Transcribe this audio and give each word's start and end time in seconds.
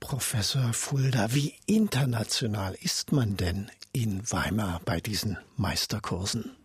Professor 0.00 0.72
Fulda, 0.72 1.32
wie 1.34 1.54
international 1.66 2.76
ist 2.80 3.12
man 3.12 3.36
denn 3.36 3.70
in 3.92 4.22
Weimar 4.30 4.80
bei 4.84 5.00
diesen 5.00 5.38
Meisterkursen? 5.56 6.56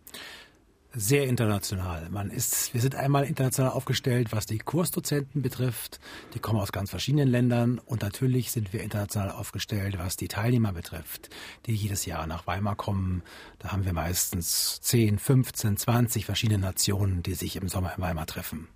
sehr 0.92 1.26
international. 1.26 2.08
Man 2.10 2.30
ist, 2.30 2.74
wir 2.74 2.80
sind 2.80 2.94
einmal 2.94 3.24
international 3.24 3.72
aufgestellt, 3.72 4.32
was 4.32 4.46
die 4.46 4.58
Kursdozenten 4.58 5.42
betrifft. 5.42 6.00
Die 6.34 6.40
kommen 6.40 6.58
aus 6.58 6.72
ganz 6.72 6.90
verschiedenen 6.90 7.28
Ländern 7.28 7.78
und 7.78 8.02
natürlich 8.02 8.50
sind 8.50 8.72
wir 8.72 8.82
international 8.82 9.30
aufgestellt, 9.30 9.98
was 9.98 10.16
die 10.16 10.28
Teilnehmer 10.28 10.72
betrifft, 10.72 11.30
die 11.66 11.74
jedes 11.74 12.06
Jahr 12.06 12.26
nach 12.26 12.46
Weimar 12.46 12.76
kommen. 12.76 13.22
Da 13.60 13.72
haben 13.72 13.84
wir 13.84 13.92
meistens 13.92 14.80
10, 14.80 15.18
15, 15.18 15.76
20 15.76 16.26
verschiedene 16.26 16.58
Nationen, 16.58 17.22
die 17.22 17.34
sich 17.34 17.56
im 17.56 17.68
Sommer 17.68 17.94
in 17.96 18.02
Weimar 18.02 18.26
treffen. 18.26 18.68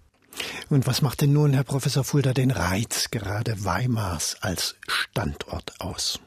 Und 0.71 0.87
was 0.87 1.03
macht 1.03 1.21
denn 1.21 1.33
nun, 1.33 1.53
Herr 1.53 1.65
Professor 1.65 2.05
Fulda, 2.05 2.33
den 2.33 2.51
Reiz 2.51 3.11
gerade 3.11 3.65
Weimars 3.65 4.37
als 4.41 4.77
Standort 4.89 5.81
aus? 5.81 6.21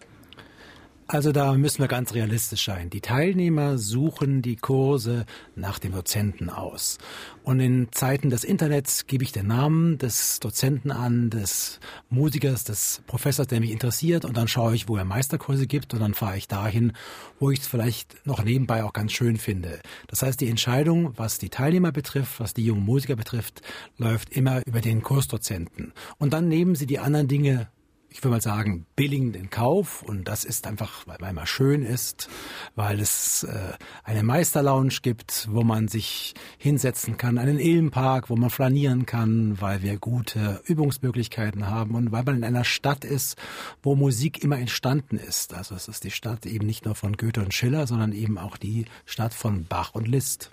Also 1.09 1.31
da 1.31 1.53
müssen 1.53 1.79
wir 1.79 1.87
ganz 1.87 2.13
realistisch 2.13 2.65
sein. 2.65 2.89
Die 2.89 2.99
Teilnehmer 2.99 3.77
suchen 3.77 4.41
die 4.41 4.57
Kurse 4.57 5.25
nach 5.55 5.79
dem 5.79 5.93
Dozenten 5.93 6.49
aus. 6.49 6.97
Und 7.43 7.61
in 7.61 7.87
Zeiten 7.91 8.29
des 8.29 8.43
Internets 8.43 9.07
gebe 9.07 9.23
ich 9.23 9.31
den 9.31 9.47
Namen 9.47 9.97
des 9.99 10.41
Dozenten 10.41 10.91
an, 10.91 11.29
des 11.29 11.79
Musikers, 12.09 12.65
des 12.65 13.03
Professors, 13.07 13.47
der 13.47 13.61
mich 13.61 13.71
interessiert. 13.71 14.25
Und 14.25 14.35
dann 14.35 14.49
schaue 14.49 14.75
ich, 14.75 14.89
wo 14.89 14.97
er 14.97 15.05
Meisterkurse 15.05 15.65
gibt. 15.65 15.93
Und 15.93 16.01
dann 16.01 16.13
fahre 16.13 16.35
ich 16.35 16.49
dahin, 16.49 16.91
wo 17.39 17.51
ich 17.51 17.61
es 17.61 17.67
vielleicht 17.67 18.27
noch 18.27 18.43
nebenbei 18.43 18.83
auch 18.83 18.91
ganz 18.91 19.13
schön 19.13 19.37
finde. 19.37 19.79
Das 20.07 20.23
heißt, 20.23 20.41
die 20.41 20.49
Entscheidung, 20.49 21.13
was 21.15 21.37
die 21.37 21.49
Teilnehmer 21.49 21.93
betrifft, 21.93 22.41
was 22.41 22.53
die 22.53 22.65
jungen 22.65 22.83
Musiker 22.83 23.15
betrifft, 23.15 23.61
läuft 23.97 24.35
immer 24.35 24.61
über 24.67 24.81
den 24.81 25.03
Kursdozenten. 25.03 25.93
Und 26.17 26.33
dann 26.33 26.49
nehmen 26.49 26.75
sie 26.75 26.85
die 26.85 26.99
anderen 26.99 27.29
Dinge 27.29 27.69
ich 28.17 28.23
würde 28.23 28.33
mal 28.33 28.41
sagen, 28.41 28.87
billigend 28.95 29.35
in 29.35 29.51
Kauf. 29.51 30.01
Und 30.01 30.27
das 30.27 30.43
ist 30.43 30.65
einfach, 30.65 31.05
weil 31.05 31.17
Weimar 31.19 31.45
schön 31.45 31.83
ist, 31.83 32.29
weil 32.75 32.99
es 32.99 33.43
äh, 33.43 33.73
eine 34.03 34.23
Meisterlounge 34.23 34.89
gibt, 35.03 35.47
wo 35.51 35.63
man 35.63 35.87
sich 35.87 36.33
hinsetzen 36.57 37.17
kann, 37.17 37.37
einen 37.37 37.59
Ilmpark, 37.59 38.31
wo 38.31 38.35
man 38.35 38.49
flanieren 38.49 39.05
kann, 39.05 39.61
weil 39.61 39.83
wir 39.83 39.99
gute 39.99 40.61
Übungsmöglichkeiten 40.65 41.67
haben 41.67 41.93
und 41.93 42.11
weil 42.11 42.23
man 42.23 42.37
in 42.37 42.43
einer 42.43 42.63
Stadt 42.63 43.05
ist, 43.05 43.37
wo 43.83 43.95
Musik 43.95 44.43
immer 44.43 44.57
entstanden 44.57 45.17
ist. 45.17 45.53
Also 45.53 45.75
es 45.75 45.87
ist 45.87 46.03
die 46.03 46.09
Stadt 46.09 46.47
eben 46.47 46.65
nicht 46.65 46.85
nur 46.85 46.95
von 46.95 47.17
Goethe 47.17 47.41
und 47.41 47.53
Schiller, 47.53 47.85
sondern 47.85 48.13
eben 48.13 48.39
auch 48.39 48.57
die 48.57 48.85
Stadt 49.05 49.35
von 49.35 49.65
Bach 49.65 49.93
und 49.93 50.07
Liszt. 50.07 50.49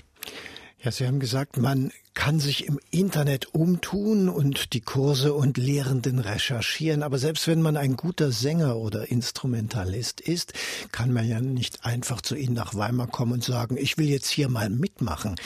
Ja, 0.85 0.93
Sie 0.93 1.07
haben 1.07 1.19
gesagt, 1.19 1.57
man 1.57 1.93
kann 2.13 2.41
sich 2.41 2.67
im 2.67 2.79
Internet 2.91 3.55
umtun 3.55 4.29
und 4.29 4.75
die 4.75 4.83
Kurse 4.83 5.33
und 5.33 5.57
Lehrenden 5.57 6.19
recherchieren. 6.19 7.03
Aber 7.03 7.17
selbst 7.17 7.49
wenn 7.49 7.63
man 7.63 7.79
ein 7.79 7.97
guter 7.97 8.31
Sänger 8.31 8.77
oder 8.77 9.11
Instrumentalist 9.11 10.21
ist, 10.21 10.53
kann 10.93 11.11
man 11.11 11.27
ja 11.27 11.41
nicht 11.41 11.87
einfach 11.87 12.21
zu 12.21 12.35
Ihnen 12.35 12.53
nach 12.53 12.75
Weimar 12.75 13.07
kommen 13.07 13.33
und 13.33 13.43
sagen, 13.43 13.79
ich 13.79 13.97
will 13.97 14.11
jetzt 14.11 14.29
hier 14.29 14.51
mal 14.51 14.69
mitmachen. 14.69 15.37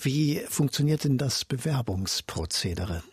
Wie 0.00 0.40
funktioniert 0.48 1.04
denn 1.04 1.16
das 1.16 1.44
Bewerbungsprozedere? 1.44 3.04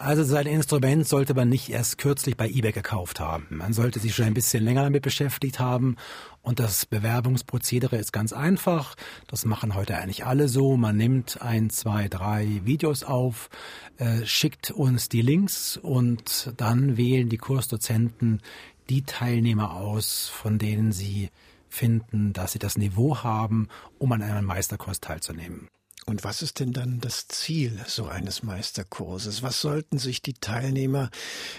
Also 0.00 0.24
sein 0.24 0.46
Instrument 0.46 1.06
sollte 1.06 1.34
man 1.34 1.50
nicht 1.50 1.68
erst 1.68 1.98
kürzlich 1.98 2.34
bei 2.34 2.48
eBay 2.48 2.72
gekauft 2.72 3.20
haben. 3.20 3.46
Man 3.50 3.74
sollte 3.74 3.98
sich 3.98 4.14
schon 4.14 4.24
ein 4.24 4.32
bisschen 4.32 4.64
länger 4.64 4.84
damit 4.84 5.02
beschäftigt 5.02 5.60
haben. 5.60 5.96
Und 6.40 6.58
das 6.58 6.86
Bewerbungsprozedere 6.86 7.98
ist 7.98 8.10
ganz 8.10 8.32
einfach. 8.32 8.94
Das 9.26 9.44
machen 9.44 9.74
heute 9.74 9.98
eigentlich 9.98 10.24
alle 10.24 10.48
so. 10.48 10.78
Man 10.78 10.96
nimmt 10.96 11.42
ein, 11.42 11.68
zwei, 11.68 12.08
drei 12.08 12.62
Videos 12.64 13.04
auf, 13.04 13.50
äh, 13.98 14.24
schickt 14.24 14.70
uns 14.70 15.10
die 15.10 15.20
Links 15.20 15.76
und 15.76 16.54
dann 16.56 16.96
wählen 16.96 17.28
die 17.28 17.36
Kursdozenten 17.36 18.40
die 18.88 19.02
Teilnehmer 19.02 19.74
aus, 19.74 20.28
von 20.28 20.58
denen 20.58 20.92
sie 20.92 21.28
finden, 21.68 22.32
dass 22.32 22.52
sie 22.52 22.58
das 22.58 22.78
Niveau 22.78 23.18
haben, 23.18 23.68
um 23.98 24.10
an 24.12 24.22
einem 24.22 24.46
Meisterkurs 24.46 25.00
teilzunehmen. 25.02 25.68
Und 26.06 26.24
was 26.24 26.42
ist 26.42 26.60
denn 26.60 26.72
dann 26.72 27.00
das 27.00 27.28
Ziel 27.28 27.78
so 27.86 28.06
eines 28.06 28.42
Meisterkurses? 28.42 29.42
Was 29.42 29.60
sollten 29.60 29.98
sich 29.98 30.22
die 30.22 30.34
Teilnehmer 30.34 31.10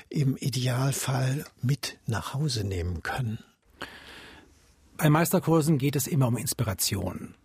im 0.10 0.36
Idealfall 0.36 1.46
mit 1.62 2.00
nach 2.08 2.34
Hause 2.34 2.64
nehmen 2.64 3.04
können? 3.04 3.40
Bei 4.98 5.10
Meisterkursen 5.10 5.78
geht 5.78 5.96
es 5.96 6.08
immer 6.08 6.28
um 6.28 6.38
Inspiration. 6.38 7.36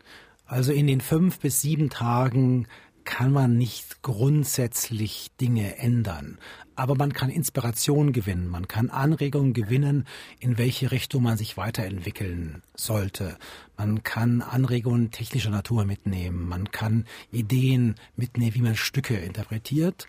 Also 0.46 0.72
in 0.72 0.86
den 0.86 1.00
fünf 1.00 1.40
bis 1.40 1.60
sieben 1.60 1.90
Tagen 1.90 2.66
kann 3.04 3.32
man 3.32 3.56
nicht 3.56 4.02
grundsätzlich 4.02 5.30
Dinge 5.40 5.78
ändern. 5.78 6.38
Aber 6.76 6.94
man 6.94 7.12
kann 7.14 7.30
Inspiration 7.30 8.12
gewinnen, 8.12 8.48
man 8.48 8.68
kann 8.68 8.90
Anregungen 8.90 9.54
gewinnen, 9.54 10.06
in 10.38 10.58
welche 10.58 10.90
Richtung 10.92 11.22
man 11.22 11.38
sich 11.38 11.56
weiterentwickeln 11.56 12.62
sollte. 12.74 13.38
Man 13.78 14.02
kann 14.02 14.42
Anregungen 14.42 15.10
technischer 15.10 15.50
Natur 15.50 15.86
mitnehmen, 15.86 16.46
man 16.48 16.70
kann 16.70 17.06
Ideen 17.32 17.96
mitnehmen, 18.16 18.54
wie 18.54 18.62
man 18.62 18.76
Stücke 18.76 19.16
interpretiert. 19.16 20.06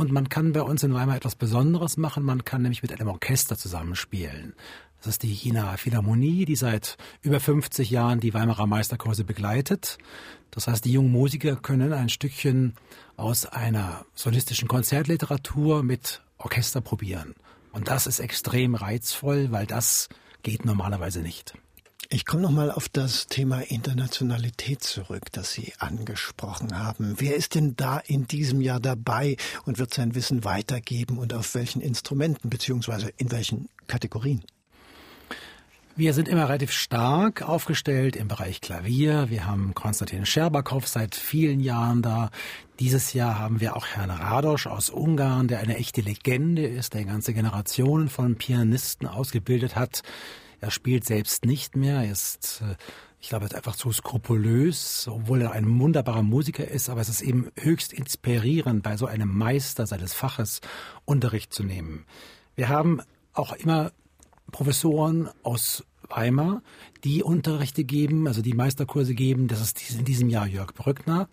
Und 0.00 0.12
man 0.12 0.30
kann 0.30 0.52
bei 0.52 0.62
uns 0.62 0.82
in 0.82 0.94
Weimar 0.94 1.16
etwas 1.16 1.34
Besonderes 1.34 1.98
machen, 1.98 2.22
man 2.22 2.42
kann 2.46 2.62
nämlich 2.62 2.80
mit 2.80 2.90
einem 2.90 3.08
Orchester 3.08 3.58
zusammenspielen. 3.58 4.54
Das 4.96 5.08
ist 5.08 5.22
die 5.22 5.34
China 5.34 5.76
Philharmonie, 5.76 6.46
die 6.46 6.56
seit 6.56 6.96
über 7.20 7.38
50 7.38 7.90
Jahren 7.90 8.18
die 8.18 8.32
Weimarer 8.32 8.66
Meisterkurse 8.66 9.24
begleitet. 9.24 9.98
Das 10.52 10.68
heißt, 10.68 10.86
die 10.86 10.92
jungen 10.92 11.12
Musiker 11.12 11.54
können 11.54 11.92
ein 11.92 12.08
Stückchen 12.08 12.76
aus 13.18 13.44
einer 13.44 14.06
solistischen 14.14 14.68
Konzertliteratur 14.68 15.82
mit 15.82 16.22
Orchester 16.38 16.80
probieren. 16.80 17.34
Und 17.72 17.88
das 17.88 18.06
ist 18.06 18.20
extrem 18.20 18.76
reizvoll, 18.76 19.52
weil 19.52 19.66
das 19.66 20.08
geht 20.42 20.64
normalerweise 20.64 21.20
nicht. 21.20 21.52
Ich 22.12 22.26
komme 22.26 22.42
nochmal 22.42 22.72
auf 22.72 22.88
das 22.88 23.28
Thema 23.28 23.60
Internationalität 23.60 24.82
zurück, 24.82 25.30
das 25.30 25.52
Sie 25.52 25.72
angesprochen 25.78 26.76
haben. 26.76 27.14
Wer 27.18 27.36
ist 27.36 27.54
denn 27.54 27.76
da 27.76 27.98
in 27.98 28.26
diesem 28.26 28.60
Jahr 28.60 28.80
dabei 28.80 29.36
und 29.64 29.78
wird 29.78 29.94
sein 29.94 30.16
Wissen 30.16 30.42
weitergeben 30.42 31.18
und 31.18 31.32
auf 31.32 31.54
welchen 31.54 31.80
Instrumenten 31.80 32.50
beziehungsweise 32.50 33.12
in 33.16 33.30
welchen 33.30 33.68
Kategorien? 33.86 34.42
Wir 35.94 36.12
sind 36.12 36.26
immer 36.26 36.48
relativ 36.48 36.72
stark 36.72 37.42
aufgestellt 37.42 38.16
im 38.16 38.26
Bereich 38.26 38.60
Klavier. 38.60 39.30
Wir 39.30 39.46
haben 39.46 39.72
Konstantin 39.74 40.26
Scherbakow 40.26 40.84
seit 40.88 41.14
vielen 41.14 41.60
Jahren 41.60 42.02
da. 42.02 42.30
Dieses 42.80 43.12
Jahr 43.12 43.38
haben 43.38 43.60
wir 43.60 43.76
auch 43.76 43.86
Herrn 43.86 44.10
Radosch 44.10 44.66
aus 44.66 44.90
Ungarn, 44.90 45.46
der 45.46 45.60
eine 45.60 45.76
echte 45.76 46.00
Legende 46.00 46.66
ist, 46.66 46.94
der 46.94 47.04
ganze 47.04 47.32
Generationen 47.34 48.08
von 48.08 48.34
Pianisten 48.34 49.06
ausgebildet 49.06 49.76
hat. 49.76 50.02
Er 50.60 50.70
spielt 50.70 51.04
selbst 51.04 51.44
nicht 51.44 51.76
mehr. 51.76 51.96
Er 52.02 52.10
ist, 52.10 52.62
äh, 52.62 52.76
ich 53.20 53.28
glaube, 53.28 53.44
er 53.44 53.50
ist 53.50 53.56
einfach 53.56 53.76
zu 53.76 53.92
skrupulös, 53.92 55.08
obwohl 55.10 55.42
er 55.42 55.52
ein 55.52 55.78
wunderbarer 55.78 56.22
Musiker 56.22 56.66
ist. 56.66 56.88
Aber 56.90 57.00
es 57.00 57.08
ist 57.08 57.22
eben 57.22 57.50
höchst 57.58 57.92
inspirierend, 57.92 58.82
bei 58.82 58.96
so 58.96 59.06
einem 59.06 59.36
Meister 59.36 59.86
seines 59.86 60.12
Faches 60.12 60.60
Unterricht 61.04 61.52
zu 61.52 61.62
nehmen. 61.62 62.04
Wir 62.56 62.68
haben 62.68 63.00
auch 63.32 63.52
immer 63.52 63.92
Professoren 64.50 65.30
aus 65.42 65.84
Weimar, 66.08 66.62
die 67.04 67.22
Unterrichte 67.22 67.84
geben, 67.84 68.26
also 68.26 68.42
die 68.42 68.54
Meisterkurse 68.54 69.14
geben. 69.14 69.48
Das 69.48 69.60
ist 69.60 69.90
in 69.92 70.04
diesem 70.04 70.28
Jahr 70.28 70.46
Jörg 70.46 70.74
Brückner. 70.74 71.28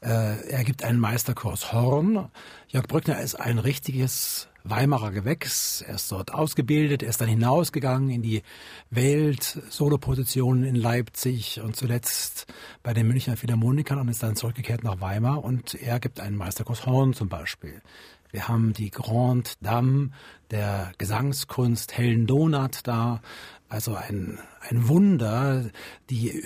Äh, 0.00 0.48
er 0.48 0.64
gibt 0.64 0.84
einen 0.84 1.00
Meisterkurs 1.00 1.72
Horn. 1.72 2.28
Jörg 2.68 2.86
Brückner 2.86 3.20
ist 3.20 3.36
ein 3.36 3.58
richtiges 3.58 4.48
Weimarer 4.64 5.10
Gewächs. 5.10 5.82
Er 5.82 5.96
ist 5.96 6.10
dort 6.12 6.32
ausgebildet. 6.32 7.02
Er 7.02 7.10
ist 7.10 7.20
dann 7.20 7.28
hinausgegangen 7.28 8.10
in 8.10 8.22
die 8.22 8.42
Welt, 8.90 9.62
Solopositionen 9.68 10.64
in 10.64 10.74
Leipzig 10.74 11.60
und 11.60 11.76
zuletzt 11.76 12.46
bei 12.82 12.94
den 12.94 13.08
Münchner 13.08 13.36
Philharmonikern 13.36 13.98
und 13.98 14.08
ist 14.08 14.22
dann 14.22 14.36
zurückgekehrt 14.36 14.84
nach 14.84 15.00
Weimar. 15.00 15.44
Und 15.44 15.74
er 15.74 16.00
gibt 16.00 16.20
einen 16.20 16.36
Meisterkurs 16.36 16.86
Horn 16.86 17.14
zum 17.14 17.28
Beispiel. 17.28 17.82
Wir 18.30 18.48
haben 18.48 18.72
die 18.72 18.90
Grande 18.90 19.50
Dame 19.60 20.10
der 20.50 20.92
Gesangskunst 20.96 21.96
Helen 21.96 22.26
Donat 22.26 22.86
da. 22.86 23.20
Also 23.68 23.94
ein, 23.94 24.38
ein 24.68 24.88
Wunder, 24.88 25.70
die 26.08 26.44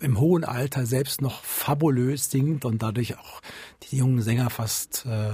im 0.00 0.18
hohen 0.18 0.44
Alter 0.44 0.86
selbst 0.86 1.20
noch 1.20 1.42
fabulös 1.44 2.30
singt 2.30 2.64
und 2.64 2.82
dadurch 2.82 3.18
auch 3.18 3.40
die 3.84 3.96
jungen 3.96 4.22
Sänger 4.22 4.50
fast, 4.50 5.06
äh, 5.06 5.32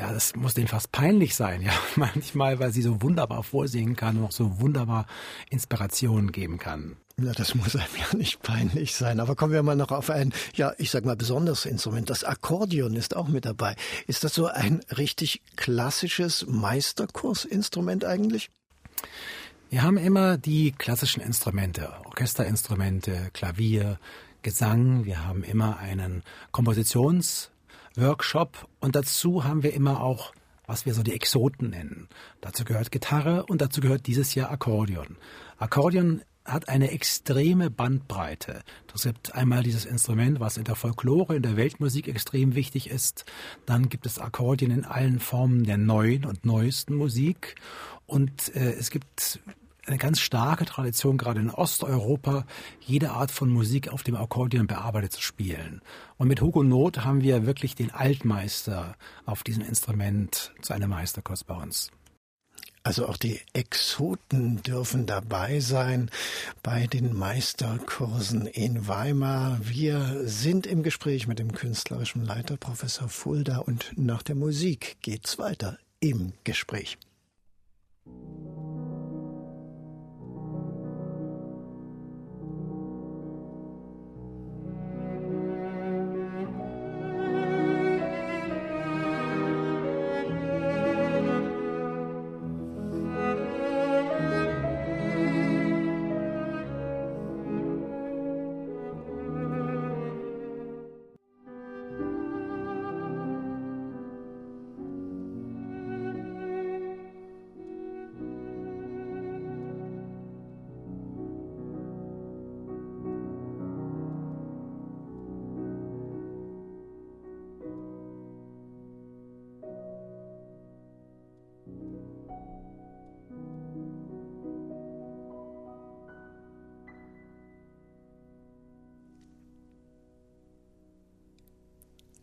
ja, 0.00 0.10
das 0.14 0.34
muss 0.34 0.54
denen 0.54 0.66
fast 0.66 0.92
peinlich 0.92 1.34
sein, 1.34 1.60
ja, 1.60 1.72
manchmal, 1.96 2.58
weil 2.58 2.72
sie 2.72 2.80
so 2.80 3.02
wunderbar 3.02 3.42
vorsingen 3.42 3.96
kann 3.96 4.16
und 4.16 4.24
auch 4.24 4.32
so 4.32 4.58
wunderbar 4.58 5.06
Inspirationen 5.50 6.32
geben 6.32 6.58
kann. 6.58 6.96
Na, 7.16 7.32
das 7.32 7.54
muss 7.54 7.76
einem 7.76 7.84
ja 7.98 8.16
nicht 8.16 8.40
peinlich 8.42 8.94
sein. 8.94 9.20
Aber 9.20 9.36
kommen 9.36 9.52
wir 9.52 9.62
mal 9.62 9.76
noch 9.76 9.90
auf 9.90 10.08
ein, 10.08 10.32
ja, 10.54 10.72
ich 10.78 10.90
sag 10.90 11.04
mal, 11.04 11.16
besonderes 11.16 11.66
Instrument. 11.66 12.08
Das 12.08 12.24
Akkordeon 12.24 12.96
ist 12.96 13.14
auch 13.14 13.28
mit 13.28 13.44
dabei. 13.44 13.76
Ist 14.06 14.24
das 14.24 14.34
so 14.34 14.46
ein 14.46 14.80
richtig 14.96 15.42
klassisches 15.56 16.46
Meisterkursinstrument 16.48 18.06
eigentlich? 18.06 18.50
Wir 19.68 19.82
haben 19.82 19.98
immer 19.98 20.38
die 20.38 20.72
klassischen 20.72 21.20
Instrumente, 21.20 21.92
Orchesterinstrumente, 22.06 23.28
Klavier, 23.34 23.98
Gesang. 24.40 25.04
Wir 25.04 25.26
haben 25.26 25.44
immer 25.44 25.76
einen 25.76 26.22
Kompositionsworkshop 28.00 28.68
und 28.80 28.96
dazu 28.96 29.44
haben 29.44 29.62
wir 29.62 29.74
immer 29.74 30.02
auch 30.02 30.32
was 30.66 30.86
wir 30.86 30.94
so 30.94 31.02
die 31.02 31.14
Exoten 31.14 31.70
nennen. 31.70 32.08
Dazu 32.40 32.62
gehört 32.64 32.92
Gitarre 32.92 33.44
und 33.46 33.60
dazu 33.60 33.80
gehört 33.80 34.06
dieses 34.06 34.36
Jahr 34.36 34.52
Akkordeon. 34.52 35.16
Akkordeon 35.58 36.22
hat 36.44 36.68
eine 36.68 36.92
extreme 36.92 37.70
Bandbreite. 37.70 38.62
Das 38.86 39.02
gibt 39.02 39.34
einmal 39.34 39.64
dieses 39.64 39.84
Instrument, 39.84 40.38
was 40.38 40.58
in 40.58 40.62
der 40.62 40.76
Folklore, 40.76 41.34
in 41.34 41.42
der 41.42 41.56
Weltmusik 41.56 42.06
extrem 42.06 42.54
wichtig 42.54 42.88
ist. 42.88 43.24
Dann 43.66 43.88
gibt 43.88 44.06
es 44.06 44.20
Akkordeon 44.20 44.70
in 44.70 44.84
allen 44.84 45.18
Formen 45.18 45.64
der 45.64 45.76
neuen 45.76 46.24
und 46.24 46.44
neuesten 46.44 46.94
Musik. 46.94 47.56
Und 48.06 48.54
äh, 48.54 48.74
es 48.74 48.90
gibt 48.90 49.40
eine 49.86 49.98
ganz 49.98 50.20
starke 50.20 50.64
Tradition, 50.64 51.18
gerade 51.18 51.40
in 51.40 51.50
Osteuropa, 51.50 52.44
jede 52.80 53.10
Art 53.10 53.30
von 53.30 53.50
Musik 53.50 53.88
auf 53.88 54.02
dem 54.02 54.16
Akkordeon 54.16 54.66
bearbeitet 54.66 55.12
zu 55.12 55.22
spielen. 55.22 55.80
Und 56.16 56.28
mit 56.28 56.40
Hugo 56.40 56.62
Not 56.62 57.04
haben 57.04 57.22
wir 57.22 57.46
wirklich 57.46 57.74
den 57.74 57.90
Altmeister 57.90 58.96
auf 59.26 59.42
diesem 59.42 59.64
Instrument 59.64 60.52
zu 60.62 60.72
einem 60.72 60.90
Meisterkurs 60.90 61.44
bei 61.44 61.54
uns. 61.54 61.90
Also 62.82 63.06
auch 63.06 63.18
die 63.18 63.38
Exoten 63.52 64.62
dürfen 64.62 65.04
dabei 65.04 65.60
sein 65.60 66.10
bei 66.62 66.86
den 66.86 67.14
Meisterkursen 67.14 68.46
in 68.46 68.88
Weimar. 68.88 69.58
Wir 69.62 70.22
sind 70.24 70.66
im 70.66 70.82
Gespräch 70.82 71.26
mit 71.26 71.38
dem 71.38 71.52
künstlerischen 71.52 72.24
Leiter 72.24 72.56
Professor 72.56 73.08
Fulda 73.08 73.58
und 73.58 73.92
nach 73.96 74.22
der 74.22 74.34
Musik 74.34 74.96
geht's 75.02 75.38
weiter 75.38 75.78
im 76.00 76.32
Gespräch. 76.44 76.96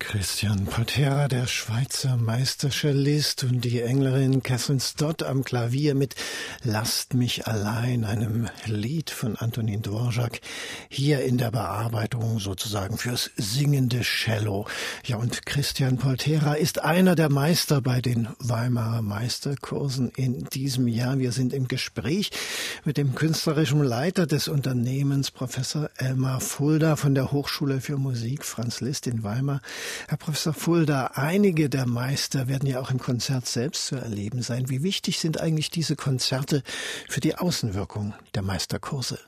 Christian 0.09 0.63
Patera, 0.63 1.27
der 1.27 1.47
Schweizer 1.47 2.15
Meistercellist 2.15 3.43
und 3.43 3.59
die 3.65 3.81
Englerin 3.81 4.41
Catherine 4.41 4.79
Stott 4.79 5.21
am 5.21 5.43
Klavier 5.43 5.95
mit 5.95 6.15
Lasst 6.63 7.13
mich 7.13 7.45
allein, 7.45 8.05
einem 8.05 8.47
Lied 8.65 9.09
von 9.09 9.35
Antonin 9.35 9.81
Dvorak, 9.81 10.39
hier 10.87 11.25
in 11.25 11.37
der 11.37 11.51
Bearbeitung 11.51 12.39
sozusagen 12.39 12.97
fürs 12.97 13.31
singende 13.35 13.99
Cello. 13.99 14.65
Ja, 15.03 15.17
und 15.17 15.45
Christian 15.45 15.97
Poltera 15.97 16.53
ist 16.53 16.85
einer 16.85 17.15
der 17.15 17.29
Meister 17.29 17.81
bei 17.81 17.99
den 17.99 18.29
Weimarer 18.39 19.01
Meisterkursen 19.01 20.11
in 20.15 20.45
diesem 20.45 20.87
Jahr. 20.87 21.19
Wir 21.19 21.33
sind 21.33 21.51
im 21.51 21.67
Gespräch 21.67 22.31
mit 22.85 22.95
dem 22.95 23.13
künstlerischen 23.13 23.83
Leiter 23.83 24.25
des 24.25 24.47
Unternehmens, 24.47 25.31
Professor 25.31 25.89
Elmar 25.97 26.39
Fulda 26.39 26.95
von 26.95 27.13
der 27.13 27.33
Hochschule 27.33 27.81
für 27.81 27.97
Musik 27.97 28.45
Franz 28.45 28.79
Liszt 28.79 29.05
in 29.05 29.23
Weimar. 29.23 29.59
Herr 30.07 30.17
Professor 30.17 30.53
Fulda, 30.53 31.11
einige 31.15 31.69
der 31.69 31.85
Meister 31.85 32.47
werden 32.47 32.67
ja 32.67 32.79
auch 32.79 32.91
im 32.91 32.99
Konzert 32.99 33.45
selbst 33.45 33.87
zu 33.87 33.95
erleben 33.95 34.41
sein. 34.41 34.69
Wie 34.69 34.83
wichtig 34.83 35.19
sind 35.19 35.39
eigentlich 35.39 35.69
diese 35.69 35.95
Konzerte 35.95 36.63
für 37.07 37.19
die 37.19 37.35
Außenwirkung 37.35 38.13
der 38.35 38.41
Meisterkurse? 38.41 39.19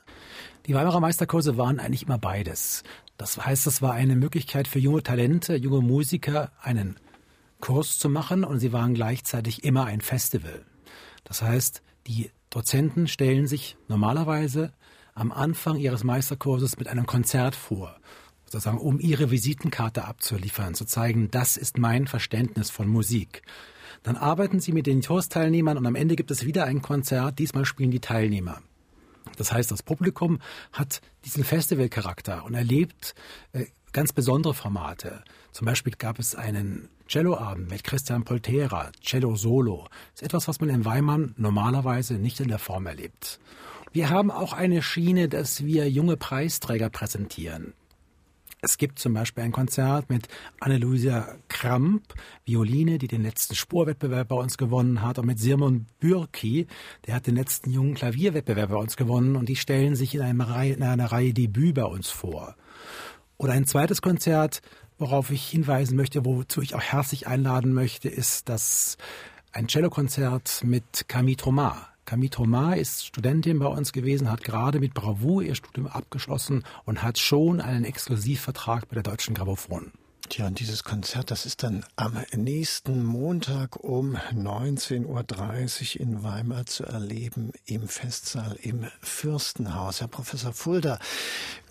Die 0.66 0.74
Weimarer 0.74 1.00
Meisterkurse 1.00 1.56
waren 1.56 1.80
eigentlich 1.80 2.04
immer 2.04 2.18
beides. 2.18 2.82
Das 3.16 3.44
heißt, 3.44 3.66
es 3.66 3.82
war 3.82 3.92
eine 3.92 4.16
Möglichkeit 4.16 4.68
für 4.68 4.78
junge 4.78 5.02
Talente, 5.02 5.56
junge 5.56 5.80
Musiker, 5.80 6.52
einen 6.62 6.96
Kurs 7.60 7.98
zu 7.98 8.08
machen 8.08 8.44
und 8.44 8.60
sie 8.60 8.72
waren 8.72 8.94
gleichzeitig 8.94 9.64
immer 9.64 9.84
ein 9.84 10.00
Festival. 10.00 10.64
Das 11.24 11.42
heißt, 11.42 11.82
die 12.06 12.30
Dozenten 12.48 13.08
stellen 13.08 13.46
sich 13.46 13.76
normalerweise 13.88 14.72
am 15.14 15.32
Anfang 15.32 15.76
ihres 15.76 16.04
Meisterkurses 16.04 16.78
mit 16.78 16.88
einem 16.88 17.06
Konzert 17.06 17.54
vor 17.54 17.96
sozusagen, 18.50 18.78
um 18.78 18.98
ihre 18.98 19.30
Visitenkarte 19.30 20.04
abzuliefern, 20.04 20.74
zu 20.74 20.84
zeigen, 20.84 21.30
das 21.30 21.56
ist 21.56 21.78
mein 21.78 22.08
Verständnis 22.08 22.68
von 22.70 22.88
Musik. 22.88 23.42
Dann 24.02 24.16
arbeiten 24.16 24.58
sie 24.58 24.72
mit 24.72 24.86
den 24.86 25.02
Kursteilnehmern 25.02 25.78
und 25.78 25.86
am 25.86 25.94
Ende 25.94 26.16
gibt 26.16 26.32
es 26.32 26.44
wieder 26.44 26.64
ein 26.64 26.82
Konzert. 26.82 27.38
Diesmal 27.38 27.64
spielen 27.64 27.92
die 27.92 28.00
Teilnehmer. 28.00 28.60
Das 29.36 29.52
heißt, 29.52 29.70
das 29.70 29.84
Publikum 29.84 30.40
hat 30.72 31.00
diesen 31.24 31.44
Festivalcharakter 31.44 32.44
und 32.44 32.54
erlebt 32.54 33.14
äh, 33.52 33.66
ganz 33.92 34.12
besondere 34.12 34.54
Formate. 34.54 35.22
Zum 35.52 35.66
Beispiel 35.66 35.92
gab 35.96 36.18
es 36.18 36.34
einen 36.34 36.88
Celloabend 37.08 37.70
mit 37.70 37.84
Christian 37.84 38.24
Poltera, 38.24 38.90
Cello 39.00 39.36
Solo. 39.36 39.86
Das 40.12 40.22
ist 40.22 40.26
etwas, 40.26 40.48
was 40.48 40.60
man 40.60 40.70
in 40.70 40.84
Weimar 40.84 41.20
normalerweise 41.36 42.14
nicht 42.14 42.40
in 42.40 42.48
der 42.48 42.58
Form 42.58 42.86
erlebt. 42.86 43.38
Wir 43.92 44.10
haben 44.10 44.30
auch 44.30 44.52
eine 44.52 44.82
Schiene, 44.82 45.28
dass 45.28 45.64
wir 45.64 45.88
junge 45.88 46.16
Preisträger 46.16 46.90
präsentieren. 46.90 47.74
Es 48.62 48.76
gibt 48.76 48.98
zum 48.98 49.14
Beispiel 49.14 49.44
ein 49.44 49.52
Konzert 49.52 50.10
mit 50.10 50.28
Anneluisa 50.60 51.36
Kramp, 51.48 52.02
Violine, 52.44 52.98
die 52.98 53.08
den 53.08 53.22
letzten 53.22 53.54
Spurwettbewerb 53.54 54.28
bei 54.28 54.36
uns 54.36 54.58
gewonnen 54.58 55.00
hat, 55.00 55.18
und 55.18 55.26
mit 55.26 55.38
Simon 55.38 55.86
Bürki, 55.98 56.66
der 57.06 57.14
hat 57.14 57.26
den 57.26 57.36
letzten 57.36 57.70
jungen 57.70 57.94
Klavierwettbewerb 57.94 58.70
bei 58.70 58.76
uns 58.76 58.96
gewonnen, 58.96 59.36
und 59.36 59.48
die 59.48 59.56
stellen 59.56 59.96
sich 59.96 60.14
in 60.14 60.20
einer 60.20 60.48
Reihe, 60.48 60.74
in 60.74 60.82
einer 60.82 61.10
Reihe 61.10 61.32
Debüt 61.32 61.74
bei 61.74 61.84
uns 61.84 62.10
vor. 62.10 62.54
Oder 63.38 63.54
ein 63.54 63.66
zweites 63.66 64.02
Konzert, 64.02 64.60
worauf 64.98 65.30
ich 65.30 65.48
hinweisen 65.48 65.96
möchte, 65.96 66.26
wozu 66.26 66.60
ich 66.60 66.74
auch 66.74 66.82
herzlich 66.82 67.26
einladen 67.26 67.72
möchte, 67.72 68.10
ist 68.10 68.50
das 68.50 68.98
ein 69.52 69.68
Cellokonzert 69.68 70.62
mit 70.64 71.08
Camille 71.08 71.38
Thomas. 71.38 71.89
Camille 72.10 72.30
Thomas 72.30 72.76
ist 72.76 73.06
Studentin 73.06 73.60
bei 73.60 73.68
uns 73.68 73.92
gewesen, 73.92 74.32
hat 74.32 74.42
gerade 74.42 74.80
mit 74.80 74.94
Bravour 74.94 75.44
ihr 75.44 75.54
Studium 75.54 75.86
abgeschlossen 75.86 76.64
und 76.84 77.04
hat 77.04 77.20
schon 77.20 77.60
einen 77.60 77.84
Exklusivvertrag 77.84 78.88
bei 78.88 78.94
der 78.94 79.04
Deutschen 79.04 79.32
Grammophon. 79.32 79.92
Tja, 80.30 80.46
und 80.46 80.60
dieses 80.60 80.84
Konzert, 80.84 81.32
das 81.32 81.44
ist 81.44 81.64
dann 81.64 81.84
am 81.96 82.16
nächsten 82.32 83.04
Montag 83.04 83.82
um 83.82 84.14
19.30 84.14 85.96
Uhr 85.96 86.00
in 86.00 86.22
Weimar 86.22 86.66
zu 86.66 86.84
erleben 86.84 87.50
im 87.66 87.88
Festsaal 87.88 88.56
im 88.62 88.86
Fürstenhaus. 89.00 90.00
Herr 90.00 90.06
Professor 90.06 90.52
Fulda, 90.52 91.00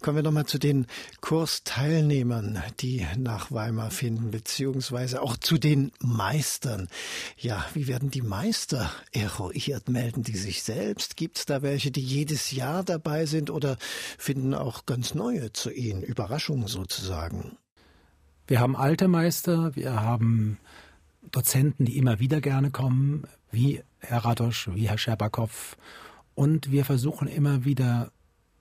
kommen 0.01 0.17
wir 0.17 0.23
nochmal 0.23 0.45
zu 0.45 0.57
den 0.57 0.87
Kursteilnehmern, 1.21 2.61
die 2.81 3.07
nach 3.17 3.49
Weimar 3.49 3.91
finden, 3.91 4.29
beziehungsweise 4.29 5.21
auch 5.21 5.37
zu 5.37 5.57
den 5.57 5.93
Meistern. 6.01 6.89
Ja, 7.37 7.65
wie 7.73 7.87
werden 7.87 8.11
die 8.11 8.21
Meister 8.21 8.91
eruiert? 9.13 9.87
Melden 9.87 10.23
die 10.23 10.35
sich 10.35 10.63
selbst? 10.63 11.15
Gibt 11.15 11.37
es 11.37 11.45
da 11.45 11.61
welche, 11.61 11.91
die 11.91 12.01
jedes 12.01 12.51
Jahr 12.51 12.83
dabei 12.83 13.25
sind 13.25 13.51
oder 13.51 13.77
finden 14.17 14.53
auch 14.53 14.85
ganz 14.85 15.15
neue 15.15 15.53
zu 15.53 15.71
ihnen? 15.71 16.03
Überraschungen 16.03 16.67
sozusagen. 16.67 17.57
Wir 18.49 18.59
haben 18.59 18.75
alte 18.75 19.07
Meister, 19.07 19.75
wir 19.75 20.01
haben 20.01 20.57
Dozenten, 21.31 21.85
die 21.85 21.99
immer 21.99 22.19
wieder 22.19 22.41
gerne 22.41 22.71
kommen, 22.71 23.25
wie 23.51 23.83
Herr 23.99 24.25
Radosch, 24.25 24.69
wie 24.73 24.89
Herr 24.89 24.97
Scherbakow. 24.97 25.77
Und 26.33 26.71
wir 26.71 26.83
versuchen 26.83 27.27
immer 27.27 27.63
wieder 27.63 28.11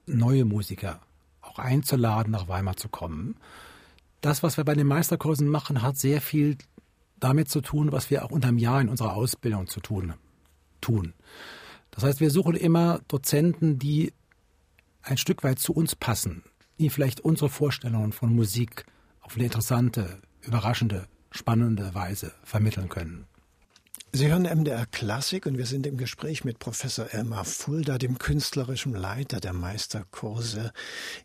neue 0.04 0.44
Musiker 0.44 1.00
auch 1.40 1.58
einzuladen, 1.58 2.30
nach 2.30 2.48
Weimar 2.48 2.76
zu 2.76 2.90
kommen. 2.90 3.36
Das, 4.20 4.42
was 4.42 4.58
wir 4.58 4.64
bei 4.64 4.74
den 4.74 4.86
Meisterkursen 4.86 5.48
machen, 5.48 5.80
hat 5.80 5.96
sehr 5.96 6.20
viel 6.20 6.58
damit 7.18 7.48
zu 7.48 7.62
tun, 7.62 7.90
was 7.90 8.10
wir 8.10 8.26
auch 8.26 8.30
unterm 8.30 8.58
Jahr 8.58 8.82
in 8.82 8.90
unserer 8.90 9.14
Ausbildung 9.14 9.68
zu 9.68 9.80
tun 9.80 10.12
tun. 10.82 11.14
Das 11.92 12.04
heißt, 12.04 12.20
wir 12.20 12.30
suchen 12.30 12.56
immer 12.56 13.00
Dozenten, 13.08 13.78
die 13.78 14.12
ein 15.00 15.16
Stück 15.16 15.44
weit 15.44 15.58
zu 15.58 15.72
uns 15.72 15.96
passen, 15.96 16.42
die 16.78 16.90
vielleicht 16.90 17.20
unsere 17.20 17.48
Vorstellungen 17.48 18.12
von 18.12 18.36
Musik 18.36 18.84
auf 19.28 19.34
eine 19.34 19.44
interessante, 19.44 20.22
überraschende, 20.40 21.06
spannende 21.32 21.94
Weise 21.94 22.32
vermitteln 22.44 22.88
können. 22.88 23.26
Sie 24.10 24.28
hören 24.28 24.44
MDR 24.44 24.86
Klassik 24.86 25.44
und 25.44 25.58
wir 25.58 25.66
sind 25.66 25.86
im 25.86 25.98
Gespräch 25.98 26.42
mit 26.42 26.58
Professor 26.58 27.12
Elmar 27.12 27.44
Fulda, 27.44 27.98
dem 27.98 28.16
künstlerischen 28.18 28.94
Leiter 28.94 29.38
der 29.38 29.52
Meisterkurse 29.52 30.72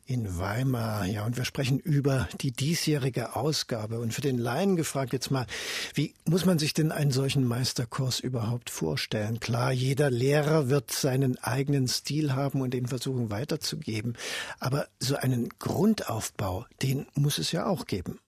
in 0.05 0.37
Weimar. 0.37 1.05
Ja, 1.05 1.25
und 1.25 1.37
wir 1.37 1.45
sprechen 1.45 1.79
über 1.79 2.27
die 2.41 2.51
diesjährige 2.51 3.37
Ausgabe. 3.37 3.99
Und 3.99 4.13
für 4.13 4.19
den 4.19 4.37
Laien 4.37 4.75
gefragt 4.75 5.13
jetzt 5.13 5.31
mal, 5.31 5.47
wie 5.93 6.13
muss 6.25 6.43
man 6.43 6.59
sich 6.59 6.73
denn 6.73 6.91
einen 6.91 7.11
solchen 7.11 7.45
Meisterkurs 7.45 8.19
überhaupt 8.19 8.69
vorstellen? 8.69 9.39
Klar, 9.39 9.71
jeder 9.71 10.11
Lehrer 10.11 10.67
wird 10.67 10.91
seinen 10.91 11.37
eigenen 11.37 11.87
Stil 11.87 12.33
haben 12.33 12.59
und 12.59 12.73
den 12.73 12.87
versuchen 12.87 13.31
weiterzugeben. 13.31 14.17
Aber 14.59 14.87
so 14.99 15.15
einen 15.15 15.47
Grundaufbau, 15.57 16.65
den 16.81 17.07
muss 17.15 17.37
es 17.37 17.53
ja 17.53 17.65
auch 17.65 17.85
geben. 17.85 18.19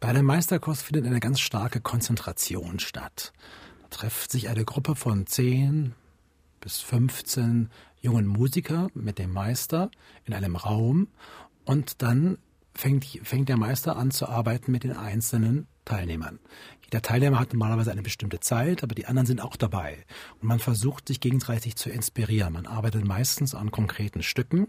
Bei 0.00 0.08
einem 0.08 0.26
Meisterkurs 0.26 0.82
findet 0.82 1.06
eine 1.06 1.20
ganz 1.20 1.38
starke 1.38 1.80
Konzentration 1.80 2.80
statt 2.80 3.32
trifft 3.90 4.30
sich 4.30 4.48
eine 4.48 4.64
Gruppe 4.64 4.94
von 4.94 5.26
10 5.26 5.94
bis 6.60 6.80
15 6.80 7.70
jungen 8.00 8.26
Musiker 8.26 8.88
mit 8.94 9.18
dem 9.18 9.32
Meister 9.32 9.90
in 10.24 10.34
einem 10.34 10.56
Raum 10.56 11.08
und 11.64 12.02
dann 12.02 12.38
fängt, 12.74 13.04
fängt 13.22 13.48
der 13.48 13.56
Meister 13.56 13.96
an 13.96 14.10
zu 14.10 14.28
arbeiten 14.28 14.72
mit 14.72 14.84
den 14.84 14.92
einzelnen 14.92 15.66
Teilnehmern. 15.84 16.38
Jeder 16.84 17.02
Teilnehmer 17.02 17.38
hat 17.38 17.52
normalerweise 17.52 17.90
eine 17.90 18.02
bestimmte 18.02 18.40
Zeit, 18.40 18.82
aber 18.82 18.94
die 18.94 19.06
anderen 19.06 19.26
sind 19.26 19.42
auch 19.42 19.56
dabei. 19.56 20.04
Und 20.40 20.48
man 20.48 20.58
versucht 20.58 21.08
sich 21.08 21.20
gegenseitig 21.20 21.76
zu 21.76 21.90
inspirieren. 21.90 22.52
Man 22.52 22.66
arbeitet 22.66 23.04
meistens 23.04 23.54
an 23.54 23.70
konkreten 23.70 24.22
Stücken 24.22 24.68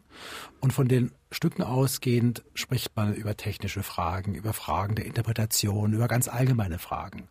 und 0.59 0.73
von 0.73 0.87
den 0.87 1.11
Stücken 1.31 1.63
ausgehend 1.63 2.43
spricht 2.55 2.95
man 2.95 3.13
über 3.13 3.37
technische 3.37 3.83
Fragen, 3.83 4.33
über 4.33 4.53
Fragen 4.53 4.95
der 4.95 5.05
Interpretation, 5.05 5.93
über 5.93 6.07
ganz 6.07 6.27
allgemeine 6.27 6.79
Fragen. 6.79 7.27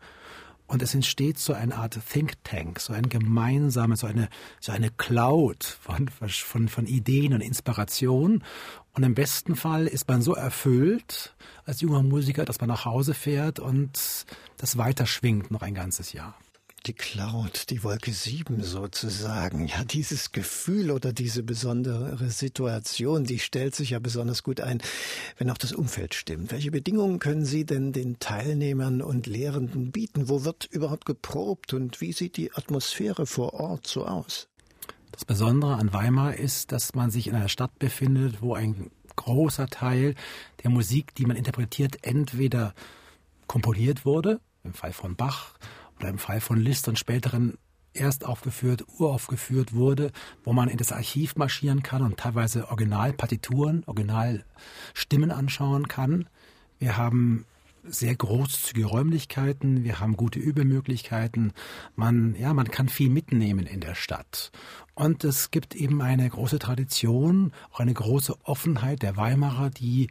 Und 0.69 0.83
es 0.83 0.95
entsteht 0.95 1.39
so 1.39 1.55
eine 1.55 1.75
Art 1.75 1.99
Think 2.13 2.45
Tank, 2.45 2.79
so 2.79 2.93
ein 2.93 3.09
gemeinsames, 3.09 4.01
so 4.01 4.07
eine, 4.07 4.29
so 4.61 4.71
eine 4.71 4.91
Cloud 4.91 5.65
von, 5.65 6.09
von, 6.09 6.69
von 6.69 6.87
Ideen 6.87 7.33
und 7.33 7.41
Inspiration. 7.41 8.45
Und 8.93 9.03
im 9.03 9.15
besten 9.15 9.57
Fall 9.57 9.87
ist 9.87 10.07
man 10.09 10.23
so 10.23 10.35
erfüllt 10.35 11.35
als 11.65 11.81
junger 11.81 12.03
Musiker, 12.03 12.45
dass 12.45 12.61
man 12.61 12.69
nach 12.69 12.85
Hause 12.85 13.15
fährt 13.15 13.59
und 13.59 14.27
das 14.59 14.77
weiterschwingt 14.77 15.51
noch 15.51 15.63
ein 15.63 15.75
ganzes 15.75 16.13
Jahr 16.13 16.35
die 16.87 16.95
Cloud, 16.95 17.71
die 17.71 17.83
Wolke 17.83 18.13
7 18.13 18.63
sozusagen. 18.63 19.67
Ja, 19.67 19.85
dieses 19.85 20.33
Gefühl 20.33 20.91
oder 20.91 21.13
diese 21.13 21.43
besondere 21.43 22.31
Situation, 22.31 23.25
die 23.25 23.39
stellt 23.39 23.75
sich 23.75 23.91
ja 23.91 23.99
besonders 23.99 24.43
gut 24.43 24.61
ein, 24.61 24.81
wenn 25.37 25.51
auch 25.51 25.59
das 25.59 25.73
Umfeld 25.73 26.15
stimmt. 26.15 26.53
Welche 26.53 26.71
Bedingungen 26.71 27.19
können 27.19 27.45
Sie 27.45 27.65
denn 27.65 27.93
den 27.93 28.19
Teilnehmern 28.19 29.03
und 29.03 29.27
Lehrenden 29.27 29.91
bieten? 29.93 30.29
Wo 30.29 30.45
wird 30.45 30.65
überhaupt 30.67 31.05
geprobt 31.05 31.75
und 31.75 32.01
wie 32.01 32.13
sieht 32.13 32.37
die 32.37 32.53
Atmosphäre 32.53 33.27
vor 33.27 33.55
Ort 33.55 33.87
so 33.87 34.07
aus? 34.07 34.49
Das 35.13 35.25
Besondere 35.25 35.75
an 35.75 35.93
Weimar 35.93 36.37
ist, 36.37 36.73
dass 36.73 36.95
man 36.95 37.11
sich 37.11 37.27
in 37.27 37.35
einer 37.35 37.49
Stadt 37.49 37.79
befindet, 37.79 38.41
wo 38.41 38.55
ein 38.55 38.91
großer 39.17 39.67
Teil 39.67 40.15
der 40.63 40.71
Musik, 40.71 41.15
die 41.15 41.27
man 41.27 41.37
interpretiert, 41.37 41.99
entweder 42.03 42.75
komponiert 43.47 44.05
wurde, 44.05 44.41
im 44.63 44.75
Fall 44.75 44.93
von 44.93 45.17
Bach, 45.17 45.55
im 46.07 46.19
Fall 46.19 46.41
von 46.41 46.59
Liszt 46.59 46.89
und 46.89 46.99
späteren 46.99 47.59
erst 47.93 48.25
aufgeführt, 48.25 48.85
uraufgeführt 48.99 49.75
wurde, 49.75 50.13
wo 50.45 50.53
man 50.53 50.69
in 50.69 50.77
das 50.77 50.93
Archiv 50.93 51.37
marschieren 51.37 51.83
kann 51.83 52.03
und 52.03 52.19
teilweise 52.19 52.69
Originalpartituren, 52.69 53.83
Originalstimmen 53.87 55.31
anschauen 55.31 55.89
kann. 55.89 56.29
Wir 56.79 56.97
haben 56.97 57.45
sehr 57.85 58.15
großzügige 58.15 58.87
Räumlichkeiten, 58.87 59.85
wir 59.85 60.01
haben 60.01 60.17
gute 60.17 60.39
Übemöglichkeiten. 60.39 61.53
Man, 61.97 62.35
ja, 62.39 62.53
man 62.53 62.71
kann 62.71 62.89
viel 62.89 63.09
mitnehmen 63.09 63.67
in 63.67 63.81
der 63.81 63.95
Stadt. 63.95 64.51
Und 64.95 65.25
es 65.25 65.51
gibt 65.51 65.75
eben 65.75 66.03
eine 66.03 66.29
große 66.29 66.59
Tradition, 66.59 67.53
auch 67.73 67.81
eine 67.81 67.95
große 67.95 68.37
Offenheit 68.45 69.03
der 69.03 69.17
Weimarer, 69.17 69.71
die 69.71 70.09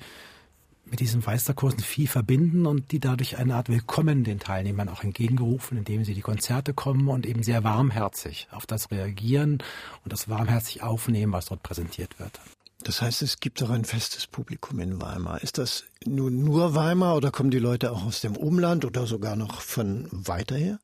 mit 0.89 0.99
diesen 0.99 1.23
Meisterkursen 1.25 1.79
viel 1.79 2.07
verbinden 2.07 2.65
und 2.65 2.91
die 2.91 2.99
dadurch 2.99 3.37
eine 3.37 3.55
Art 3.55 3.69
Willkommen 3.69 4.23
den 4.23 4.39
Teilnehmern 4.39 4.89
auch 4.89 5.03
entgegengerufen, 5.03 5.77
indem 5.77 6.03
sie 6.03 6.13
die 6.13 6.21
Konzerte 6.21 6.73
kommen 6.73 7.07
und 7.07 7.25
eben 7.25 7.43
sehr 7.43 7.63
warmherzig 7.63 8.47
auf 8.51 8.65
das 8.65 8.91
reagieren 8.91 9.63
und 10.03 10.13
das 10.13 10.29
warmherzig 10.29 10.83
aufnehmen, 10.83 11.33
was 11.33 11.47
dort 11.47 11.63
präsentiert 11.63 12.19
wird. 12.19 12.39
Das 12.83 13.01
heißt, 13.01 13.21
es 13.21 13.39
gibt 13.39 13.61
auch 13.63 13.69
ein 13.69 13.85
festes 13.85 14.27
Publikum 14.27 14.79
in 14.79 15.01
Weimar. 15.01 15.41
Ist 15.41 15.57
das 15.57 15.85
nun 16.05 16.43
nur 16.43 16.75
Weimar 16.75 17.15
oder 17.15 17.31
kommen 17.31 17.51
die 17.51 17.59
Leute 17.59 17.91
auch 17.91 18.05
aus 18.05 18.21
dem 18.21 18.37
Umland 18.37 18.85
oder 18.85 19.07
sogar 19.07 19.35
noch 19.35 19.61
von 19.61 20.07
weiter 20.11 20.55
her? 20.55 20.79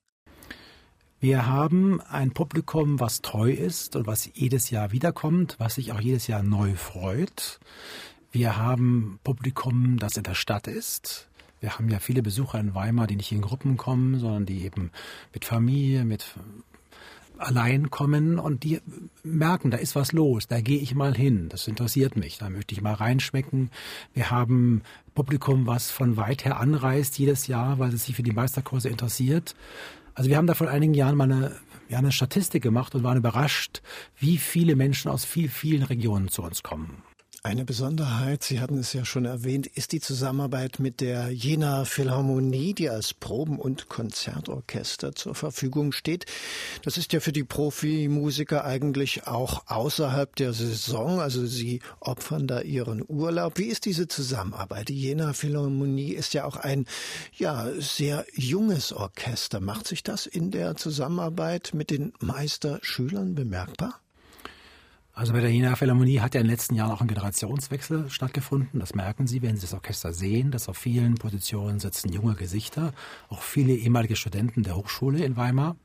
Wir 1.19 1.45
haben 1.45 2.01
ein 2.01 2.31
Publikum, 2.31 2.99
was 2.99 3.21
treu 3.21 3.49
ist 3.49 3.95
und 3.95 4.07
was 4.07 4.29
jedes 4.33 4.71
Jahr 4.71 4.91
wiederkommt, 4.91 5.55
was 5.57 5.75
sich 5.75 5.93
auch 5.93 6.01
jedes 6.01 6.27
Jahr 6.27 6.43
neu 6.43 6.73
freut. 6.73 7.61
Wir 8.33 8.57
haben 8.57 9.19
Publikum, 9.23 9.99
das 9.99 10.17
in 10.17 10.23
der 10.23 10.33
Stadt 10.33 10.65
ist. 10.65 11.29
Wir 11.59 11.75
haben 11.75 11.87
ja 11.89 11.99
viele 11.99 12.23
Besucher 12.23 12.59
in 12.59 12.73
Weimar, 12.73 13.05
die 13.05 13.15
nicht 13.15 13.31
in 13.31 13.41
Gruppen 13.41 13.77
kommen, 13.77 14.17
sondern 14.17 14.47
die 14.47 14.63
eben 14.63 14.89
mit 15.35 15.45
Familie, 15.45 16.03
mit 16.03 16.33
allein 17.37 17.91
kommen 17.91 18.39
und 18.39 18.63
die 18.63 18.81
merken, 19.21 19.69
da 19.69 19.77
ist 19.77 19.95
was 19.95 20.13
los, 20.13 20.47
da 20.47 20.61
gehe 20.61 20.79
ich 20.79 20.95
mal 20.95 21.15
hin, 21.15 21.47
das 21.49 21.67
interessiert 21.67 22.15
mich, 22.15 22.39
da 22.39 22.49
möchte 22.49 22.73
ich 22.73 22.81
mal 22.81 22.95
reinschmecken. 22.95 23.69
Wir 24.15 24.31
haben 24.31 24.81
Publikum, 25.13 25.67
was 25.67 25.91
von 25.91 26.17
weit 26.17 26.43
her 26.43 26.59
anreist 26.59 27.19
jedes 27.19 27.45
Jahr, 27.45 27.77
weil 27.77 27.93
es 27.93 28.05
sich 28.05 28.15
für 28.15 28.23
die 28.23 28.31
Meisterkurse 28.31 28.89
interessiert. 28.89 29.55
Also 30.15 30.31
wir 30.31 30.37
haben 30.37 30.47
da 30.47 30.55
vor 30.55 30.69
einigen 30.69 30.95
Jahren 30.95 31.17
mal 31.17 31.31
eine, 31.31 31.55
ja, 31.87 31.99
eine 31.99 32.11
Statistik 32.11 32.63
gemacht 32.63 32.95
und 32.95 33.03
waren 33.03 33.17
überrascht, 33.17 33.83
wie 34.17 34.39
viele 34.39 34.75
Menschen 34.75 35.11
aus 35.11 35.23
viel, 35.23 35.49
vielen 35.49 35.83
Regionen 35.83 36.29
zu 36.29 36.41
uns 36.41 36.63
kommen. 36.63 37.03
Eine 37.45 37.65
Besonderheit, 37.65 38.41
Sie 38.41 38.61
hatten 38.61 38.77
es 38.77 38.93
ja 38.93 39.03
schon 39.03 39.25
erwähnt, 39.25 39.67
ist 39.67 39.91
die 39.91 39.99
Zusammenarbeit 39.99 40.79
mit 40.79 41.01
der 41.01 41.29
Jena 41.29 41.83
Philharmonie, 41.83 42.73
die 42.73 42.89
als 42.89 43.13
Proben- 43.13 43.59
und 43.59 43.89
Konzertorchester 43.89 45.13
zur 45.13 45.35
Verfügung 45.35 45.91
steht. 45.91 46.25
Das 46.83 46.95
ist 46.95 47.11
ja 47.11 47.19
für 47.19 47.33
die 47.33 47.43
Profimusiker 47.43 48.63
eigentlich 48.63 49.27
auch 49.27 49.67
außerhalb 49.67 50.33
der 50.37 50.53
Saison, 50.53 51.19
also 51.19 51.45
Sie 51.45 51.81
opfern 51.99 52.47
da 52.47 52.61
Ihren 52.61 53.03
Urlaub. 53.05 53.57
Wie 53.57 53.67
ist 53.67 53.83
diese 53.83 54.07
Zusammenarbeit? 54.07 54.87
Die 54.87 55.01
Jena 55.01 55.33
Philharmonie 55.33 56.13
ist 56.13 56.33
ja 56.33 56.45
auch 56.45 56.55
ein 56.55 56.85
ja, 57.35 57.69
sehr 57.77 58.25
junges 58.33 58.93
Orchester. 58.93 59.59
Macht 59.59 59.89
sich 59.89 60.01
das 60.01 60.27
in 60.27 60.49
der 60.51 60.77
Zusammenarbeit 60.77 61.71
mit 61.73 61.89
den 61.89 62.13
Meisterschülern 62.21 63.35
bemerkbar? 63.35 63.99
Also 65.15 65.31
bei 65.33 65.41
der 65.41 65.51
Jena 65.51 65.75
Philharmonie 65.75 66.21
hat 66.21 66.33
ja 66.33 66.41
in 66.41 66.47
den 66.47 66.51
letzten 66.51 66.73
Jahren 66.73 66.89
auch 66.91 67.01
ein 67.01 67.07
Generationswechsel 67.07 68.09
stattgefunden. 68.09 68.79
Das 68.79 68.95
merken 68.95 69.27
Sie, 69.27 69.43
wenn 69.43 69.55
Sie 69.57 69.61
das 69.61 69.75
Orchester 69.75 70.11
sehen, 70.11 70.49
dass 70.49 70.67
auf 70.67 70.77
vielen 70.77 71.15
Positionen 71.15 71.79
sitzen 71.79 72.11
junge 72.11 72.33
Gesichter, 72.33 72.93
auch 73.29 73.43
viele 73.43 73.75
ehemalige 73.75 74.15
Studenten 74.15 74.63
der 74.63 74.75
Hochschule 74.75 75.23
in 75.23 75.37
Weimar. 75.37 75.75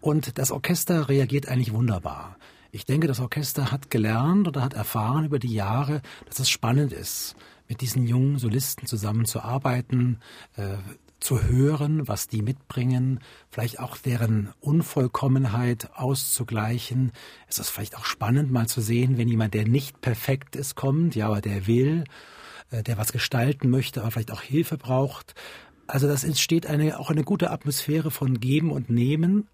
Und 0.00 0.38
das 0.38 0.50
Orchester 0.50 1.08
reagiert 1.08 1.46
eigentlich 1.48 1.72
wunderbar. 1.72 2.36
Ich 2.72 2.84
denke, 2.84 3.06
das 3.06 3.20
Orchester 3.20 3.70
hat 3.70 3.90
gelernt 3.90 4.48
oder 4.48 4.62
hat 4.62 4.74
erfahren 4.74 5.24
über 5.24 5.38
die 5.38 5.54
Jahre, 5.54 6.02
dass 6.26 6.40
es 6.40 6.50
spannend 6.50 6.92
ist, 6.92 7.36
mit 7.68 7.80
diesen 7.80 8.08
jungen 8.08 8.38
Solisten 8.38 8.88
zusammenzuarbeiten, 8.88 10.18
äh, 10.56 10.78
zu 11.20 11.42
hören, 11.42 12.06
was 12.08 12.28
die 12.28 12.42
mitbringen, 12.42 13.20
vielleicht 13.50 13.80
auch 13.80 13.96
deren 13.96 14.52
Unvollkommenheit 14.60 15.90
auszugleichen. 15.94 17.12
Es 17.48 17.58
ist 17.58 17.70
vielleicht 17.70 17.96
auch 17.96 18.04
spannend 18.04 18.50
mal 18.50 18.66
zu 18.66 18.80
sehen, 18.80 19.18
wenn 19.18 19.28
jemand, 19.28 19.54
der 19.54 19.66
nicht 19.66 20.00
perfekt 20.00 20.56
ist, 20.56 20.74
kommt, 20.74 21.14
ja, 21.14 21.26
aber 21.26 21.40
der 21.40 21.66
will, 21.66 22.04
äh, 22.70 22.82
der 22.82 22.98
was 22.98 23.12
gestalten 23.12 23.70
möchte, 23.70 24.02
aber 24.02 24.10
vielleicht 24.10 24.32
auch 24.32 24.42
Hilfe 24.42 24.76
braucht. 24.76 25.34
Also 25.86 26.06
das 26.06 26.24
entsteht 26.24 26.66
eine, 26.66 26.98
auch 26.98 27.10
eine 27.10 27.24
gute 27.24 27.50
Atmosphäre 27.50 28.10
von 28.10 28.40
Geben 28.40 28.70
und 28.70 28.90
Nehmen. 28.90 29.48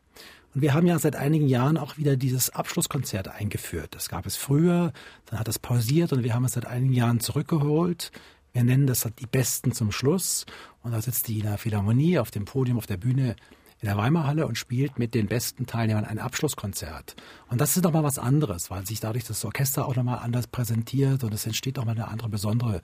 Und 0.54 0.60
wir 0.60 0.74
haben 0.74 0.86
ja 0.86 0.98
seit 0.98 1.16
einigen 1.16 1.48
Jahren 1.48 1.78
auch 1.78 1.96
wieder 1.96 2.16
dieses 2.16 2.50
Abschlusskonzert 2.50 3.28
eingeführt. 3.28 3.94
Das 3.94 4.08
gab 4.08 4.26
es 4.26 4.36
früher, 4.36 4.92
dann 5.26 5.38
hat 5.38 5.48
es 5.48 5.58
pausiert 5.58 6.12
und 6.12 6.24
wir 6.24 6.34
haben 6.34 6.44
es 6.44 6.52
seit 6.52 6.66
einigen 6.66 6.92
Jahren 6.92 7.20
zurückgeholt. 7.20 8.12
Wir 8.52 8.64
nennen 8.64 8.86
das 8.86 9.08
die 9.18 9.26
Besten 9.26 9.72
zum 9.72 9.92
Schluss. 9.92 10.46
Und 10.82 10.92
da 10.92 11.00
sitzt 11.00 11.28
die 11.28 11.38
in 11.38 11.44
der 11.44 11.58
Philharmonie 11.58 12.18
auf 12.18 12.30
dem 12.30 12.44
Podium, 12.44 12.78
auf 12.78 12.86
der 12.86 12.96
Bühne 12.96 13.36
in 13.80 13.88
der 13.88 13.96
Weimarhalle 13.96 14.46
und 14.46 14.56
spielt 14.56 14.98
mit 14.98 15.14
den 15.14 15.26
besten 15.26 15.66
Teilnehmern 15.66 16.04
ein 16.04 16.20
Abschlusskonzert. 16.20 17.16
Und 17.48 17.60
das 17.60 17.76
ist 17.76 17.82
nochmal 17.82 18.04
was 18.04 18.18
anderes, 18.18 18.70
weil 18.70 18.86
sich 18.86 19.00
dadurch 19.00 19.24
das 19.24 19.44
Orchester 19.44 19.86
auch 19.86 19.96
nochmal 19.96 20.20
anders 20.20 20.46
präsentiert 20.46 21.24
und 21.24 21.34
es 21.34 21.46
entsteht 21.46 21.76
nochmal 21.76 21.96
eine 21.96 22.08
andere 22.08 22.28
besondere 22.28 22.80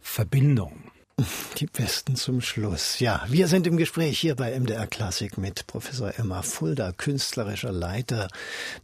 Verbindung. 0.00 0.90
Die 1.58 1.66
besten 1.66 2.16
zum 2.16 2.40
Schluss. 2.40 2.98
Ja, 3.00 3.24
wir 3.28 3.48
sind 3.48 3.66
im 3.66 3.76
Gespräch 3.76 4.18
hier 4.18 4.34
bei 4.34 4.58
MDR 4.58 4.86
Klassik 4.86 5.38
mit 5.38 5.66
Professor 5.66 6.12
Emma 6.18 6.42
Fulda, 6.42 6.92
künstlerischer 6.92 7.72
Leiter 7.72 8.28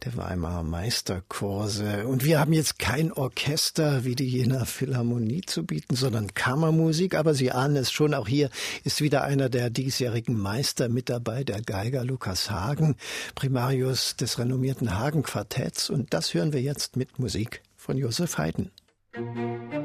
der 0.03 0.17
Weimarer 0.17 0.63
Meisterkurse. 0.63 2.07
Und 2.07 2.23
wir 2.23 2.39
haben 2.39 2.53
jetzt 2.53 2.79
kein 2.79 3.11
Orchester 3.11 4.03
wie 4.03 4.15
die 4.15 4.27
Jener 4.27 4.65
Philharmonie 4.65 5.41
zu 5.41 5.65
bieten, 5.65 5.95
sondern 5.95 6.33
Kammermusik. 6.33 7.15
Aber 7.15 7.33
Sie 7.33 7.51
ahnen 7.51 7.77
es 7.77 7.91
schon, 7.91 8.13
auch 8.13 8.27
hier 8.27 8.49
ist 8.83 9.01
wieder 9.01 9.23
einer 9.23 9.49
der 9.49 9.69
diesjährigen 9.69 10.37
Meister 10.39 10.89
mit 10.89 11.09
dabei, 11.09 11.43
der 11.43 11.61
Geiger 11.61 12.03
Lukas 12.03 12.49
Hagen, 12.49 12.95
Primarius 13.35 14.15
des 14.15 14.39
renommierten 14.39 14.97
Hagen 14.97 15.23
Quartetts. 15.23 15.89
Und 15.89 16.13
das 16.13 16.33
hören 16.33 16.53
wir 16.53 16.61
jetzt 16.61 16.97
mit 16.97 17.19
Musik 17.19 17.61
von 17.75 17.97
Josef 17.97 18.37
Haydn. 18.37 18.71
Musik 19.17 19.76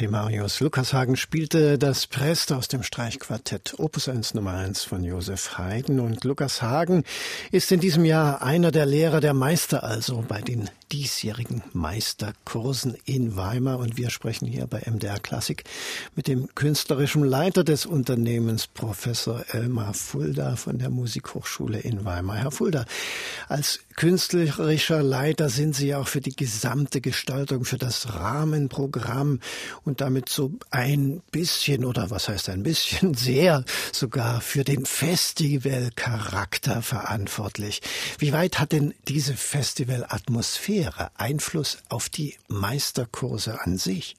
Primarius. 0.00 0.60
Lukas 0.60 0.94
Hagen 0.94 1.14
spielte 1.14 1.76
das 1.76 2.06
Prest 2.06 2.52
aus 2.52 2.68
dem 2.68 2.82
Streichquartett 2.82 3.74
Opus 3.76 4.08
1 4.08 4.32
Nummer 4.32 4.54
1 4.54 4.82
von 4.82 5.04
Josef 5.04 5.58
Haydn. 5.58 6.00
Und 6.00 6.24
Lukas 6.24 6.62
Hagen 6.62 7.04
ist 7.52 7.70
in 7.70 7.80
diesem 7.80 8.06
Jahr 8.06 8.40
einer 8.40 8.70
der 8.70 8.86
Lehrer 8.86 9.20
der 9.20 9.34
Meister, 9.34 9.84
also 9.84 10.24
bei 10.26 10.40
den 10.40 10.70
diesjährigen 10.92 11.62
Meisterkursen 11.72 12.96
in 13.04 13.36
Weimar. 13.36 13.78
Und 13.78 13.96
wir 13.96 14.10
sprechen 14.10 14.46
hier 14.46 14.66
bei 14.66 14.82
MDR 14.84 15.20
Klassik 15.20 15.64
mit 16.16 16.26
dem 16.26 16.54
künstlerischen 16.54 17.24
Leiter 17.24 17.64
des 17.64 17.86
Unternehmens, 17.86 18.66
Professor 18.66 19.44
Elmar 19.52 19.94
Fulda 19.94 20.56
von 20.56 20.78
der 20.78 20.90
Musikhochschule 20.90 21.78
in 21.78 22.04
Weimar. 22.04 22.36
Herr 22.36 22.50
Fulda, 22.50 22.84
als 23.48 23.80
künstlerischer 23.96 25.02
Leiter 25.02 25.48
sind 25.48 25.76
Sie 25.76 25.94
auch 25.94 26.08
für 26.08 26.20
die 26.20 26.34
gesamte 26.34 27.00
Gestaltung, 27.00 27.64
für 27.64 27.78
das 27.78 28.14
Rahmenprogramm 28.14 29.40
und 29.84 30.00
damit 30.00 30.28
so 30.28 30.52
ein 30.70 31.22
bisschen 31.30 31.84
oder 31.84 32.10
was 32.10 32.28
heißt 32.28 32.48
ein 32.48 32.62
bisschen 32.62 33.14
sehr 33.20 33.64
sogar 33.92 34.40
für 34.40 34.64
den 34.64 34.86
Festivalcharakter 34.86 36.82
verantwortlich. 36.82 37.82
Wie 38.18 38.32
weit 38.32 38.58
hat 38.58 38.72
denn 38.72 38.94
diese 39.06 39.34
Festivalatmosphäre 39.34 40.79
Einfluss 41.14 41.82
auf 41.88 42.08
die 42.08 42.36
Meisterkurse 42.48 43.60
an 43.62 43.78
sich? 43.78 44.16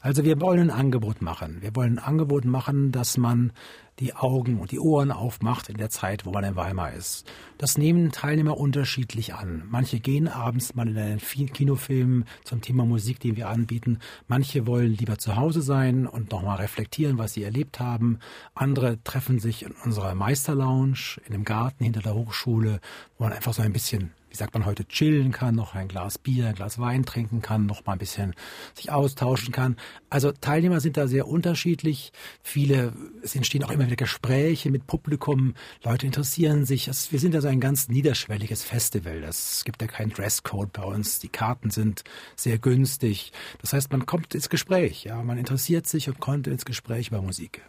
Also 0.00 0.24
wir 0.24 0.40
wollen 0.40 0.70
ein 0.70 0.78
Angebot 0.78 1.22
machen. 1.22 1.58
Wir 1.60 1.74
wollen 1.74 1.98
ein 1.98 2.04
Angebot 2.04 2.44
machen, 2.44 2.92
dass 2.92 3.16
man 3.16 3.52
die 3.98 4.14
Augen 4.14 4.60
und 4.60 4.70
die 4.70 4.78
Ohren 4.78 5.10
aufmacht 5.10 5.68
in 5.68 5.76
der 5.76 5.90
Zeit, 5.90 6.24
wo 6.24 6.30
man 6.30 6.44
in 6.44 6.54
Weimar 6.54 6.92
ist. 6.92 7.26
Das 7.58 7.76
nehmen 7.76 8.12
Teilnehmer 8.12 8.56
unterschiedlich 8.56 9.34
an. 9.34 9.64
Manche 9.68 9.98
gehen 9.98 10.28
abends 10.28 10.76
mal 10.76 10.88
in 10.88 10.96
einen 10.96 11.18
Kinofilm 11.18 12.24
zum 12.44 12.60
Thema 12.60 12.84
Musik, 12.84 13.18
den 13.18 13.36
wir 13.36 13.48
anbieten. 13.48 13.98
Manche 14.28 14.68
wollen 14.68 14.92
lieber 14.92 15.18
zu 15.18 15.34
Hause 15.34 15.62
sein 15.62 16.06
und 16.06 16.30
nochmal 16.30 16.58
reflektieren, 16.58 17.18
was 17.18 17.32
sie 17.32 17.42
erlebt 17.42 17.80
haben. 17.80 18.20
Andere 18.54 19.02
treffen 19.02 19.40
sich 19.40 19.64
in 19.64 19.72
unserer 19.84 20.14
Meisterlounge 20.14 21.18
in 21.26 21.32
dem 21.32 21.44
Garten 21.44 21.82
hinter 21.82 22.02
der 22.02 22.14
Hochschule, 22.14 22.80
wo 23.18 23.24
man 23.24 23.32
einfach 23.32 23.52
so 23.52 23.62
ein 23.62 23.72
bisschen 23.72 24.12
wie 24.30 24.36
sagt 24.36 24.54
man 24.54 24.66
heute, 24.66 24.86
chillen 24.86 25.32
kann, 25.32 25.54
noch 25.54 25.74
ein 25.74 25.88
Glas 25.88 26.18
Bier, 26.18 26.48
ein 26.48 26.54
Glas 26.54 26.78
Wein 26.78 27.04
trinken 27.04 27.42
kann, 27.42 27.66
noch 27.66 27.86
mal 27.86 27.92
ein 27.92 27.98
bisschen 27.98 28.34
sich 28.74 28.90
austauschen 28.90 29.52
kann. 29.52 29.76
Also 30.10 30.32
Teilnehmer 30.32 30.80
sind 30.80 30.96
da 30.96 31.06
sehr 31.06 31.26
unterschiedlich. 31.26 32.12
Viele, 32.42 32.92
es 33.22 33.34
entstehen 33.34 33.64
auch 33.64 33.70
immer 33.70 33.86
wieder 33.86 33.96
Gespräche 33.96 34.70
mit 34.70 34.86
Publikum. 34.86 35.54
Leute 35.82 36.06
interessieren 36.06 36.66
sich. 36.66 36.88
Es, 36.88 37.12
wir 37.12 37.18
sind 37.18 37.34
ja 37.34 37.40
so 37.40 37.48
ein 37.48 37.60
ganz 37.60 37.88
niederschwelliges 37.88 38.62
Festival. 38.64 39.22
Es 39.24 39.64
gibt 39.64 39.80
ja 39.80 39.88
keinen 39.88 40.10
Dresscode 40.10 40.72
bei 40.72 40.82
uns. 40.82 41.18
Die 41.18 41.28
Karten 41.28 41.70
sind 41.70 42.04
sehr 42.36 42.58
günstig. 42.58 43.32
Das 43.60 43.72
heißt, 43.72 43.90
man 43.90 44.06
kommt 44.06 44.34
ins 44.34 44.48
Gespräch. 44.48 45.04
Ja, 45.04 45.22
man 45.22 45.38
interessiert 45.38 45.86
sich 45.86 46.08
und 46.08 46.20
kommt 46.20 46.46
ins 46.46 46.64
Gespräch 46.64 47.08
über 47.08 47.22
Musik. 47.22 47.62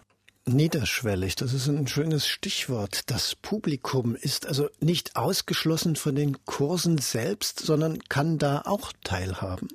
Niederschwellig, 0.49 1.35
das 1.35 1.53
ist 1.53 1.67
ein 1.67 1.87
schönes 1.87 2.27
Stichwort. 2.27 3.09
Das 3.11 3.35
Publikum 3.35 4.15
ist 4.15 4.47
also 4.47 4.67
nicht 4.79 5.15
ausgeschlossen 5.15 5.95
von 5.95 6.15
den 6.15 6.43
Kursen 6.45 6.97
selbst, 6.97 7.59
sondern 7.59 7.99
kann 8.09 8.37
da 8.37 8.63
auch 8.65 8.91
teilhaben. 9.03 9.67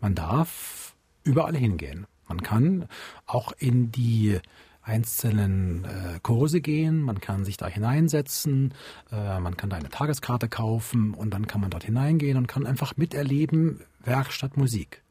Man 0.00 0.14
darf 0.14 0.94
überall 1.24 1.56
hingehen. 1.56 2.06
Man 2.28 2.42
kann 2.42 2.86
auch 3.26 3.52
in 3.58 3.90
die 3.90 4.38
einzelnen 4.82 5.84
äh, 5.84 6.20
Kurse 6.22 6.60
gehen, 6.60 7.02
man 7.02 7.20
kann 7.20 7.44
sich 7.44 7.56
da 7.56 7.66
hineinsetzen, 7.66 8.72
äh, 9.12 9.38
man 9.40 9.56
kann 9.56 9.70
da 9.70 9.76
eine 9.76 9.90
Tageskarte 9.90 10.48
kaufen 10.48 11.14
und 11.14 11.34
dann 11.34 11.46
kann 11.46 11.60
man 11.60 11.70
dort 11.70 11.84
hineingehen 11.84 12.36
und 12.36 12.46
kann 12.46 12.66
einfach 12.66 12.96
miterleben 12.96 13.80
Werkstatt 14.04 14.56
Musik. 14.56 15.02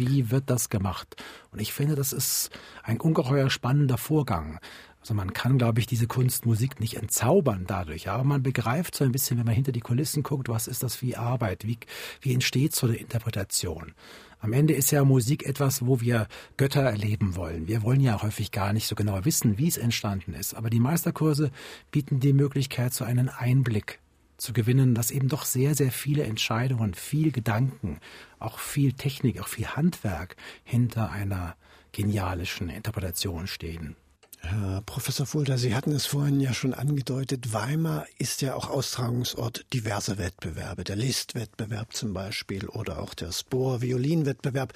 Wie 0.00 0.30
wird 0.30 0.48
das 0.48 0.70
gemacht? 0.70 1.22
Und 1.52 1.60
ich 1.60 1.74
finde, 1.74 1.94
das 1.94 2.14
ist 2.14 2.48
ein 2.82 2.98
ungeheuer 2.98 3.50
spannender 3.50 3.98
Vorgang. 3.98 4.58
Also 5.02 5.12
man 5.12 5.34
kann, 5.34 5.58
glaube 5.58 5.78
ich, 5.78 5.86
diese 5.86 6.06
Kunstmusik 6.06 6.80
nicht 6.80 6.96
entzaubern 6.96 7.64
dadurch, 7.66 8.08
aber 8.08 8.24
man 8.24 8.42
begreift 8.42 8.94
so 8.94 9.04
ein 9.04 9.12
bisschen, 9.12 9.36
wenn 9.36 9.44
man 9.44 9.54
hinter 9.54 9.72
die 9.72 9.80
Kulissen 9.80 10.22
guckt, 10.22 10.48
was 10.48 10.68
ist 10.68 10.82
das 10.82 11.02
wie 11.02 11.16
Arbeit, 11.16 11.66
wie, 11.66 11.78
wie 12.22 12.32
entsteht 12.32 12.74
so 12.74 12.86
eine 12.86 12.96
Interpretation. 12.96 13.92
Am 14.38 14.54
Ende 14.54 14.72
ist 14.72 14.90
ja 14.90 15.04
Musik 15.04 15.44
etwas, 15.44 15.84
wo 15.84 16.00
wir 16.00 16.28
Götter 16.56 16.82
erleben 16.82 17.36
wollen. 17.36 17.68
Wir 17.68 17.82
wollen 17.82 18.00
ja 18.00 18.22
häufig 18.22 18.52
gar 18.52 18.72
nicht 18.72 18.86
so 18.86 18.94
genau 18.94 19.26
wissen, 19.26 19.58
wie 19.58 19.68
es 19.68 19.76
entstanden 19.76 20.32
ist. 20.32 20.54
Aber 20.54 20.70
die 20.70 20.80
Meisterkurse 20.80 21.50
bieten 21.90 22.20
die 22.20 22.32
Möglichkeit, 22.32 22.94
so 22.94 23.04
einen 23.04 23.28
Einblick 23.28 23.99
zu 24.40 24.52
gewinnen, 24.52 24.94
dass 24.94 25.10
eben 25.10 25.28
doch 25.28 25.44
sehr, 25.44 25.74
sehr 25.74 25.92
viele 25.92 26.24
Entscheidungen, 26.24 26.94
viel 26.94 27.30
Gedanken, 27.30 28.00
auch 28.38 28.58
viel 28.58 28.92
Technik, 28.92 29.40
auch 29.40 29.48
viel 29.48 29.66
Handwerk 29.66 30.36
hinter 30.64 31.10
einer 31.10 31.56
genialischen 31.92 32.68
Interpretation 32.68 33.46
stehen. 33.46 33.96
Herr 34.42 34.82
Professor 34.86 35.26
Fulda, 35.26 35.58
Sie 35.58 35.74
hatten 35.74 35.92
es 35.92 36.06
vorhin 36.06 36.40
ja 36.40 36.54
schon 36.54 36.72
angedeutet, 36.72 37.52
Weimar 37.52 38.06
ist 38.18 38.40
ja 38.40 38.54
auch 38.54 38.70
Austragungsort 38.70 39.66
diverser 39.74 40.16
Wettbewerbe, 40.16 40.82
der 40.82 40.96
Listwettbewerb 40.96 41.92
zum 41.92 42.14
Beispiel 42.14 42.66
oder 42.66 43.02
auch 43.02 43.12
der 43.12 43.32
Spohr-Violinwettbewerb. 43.32 44.72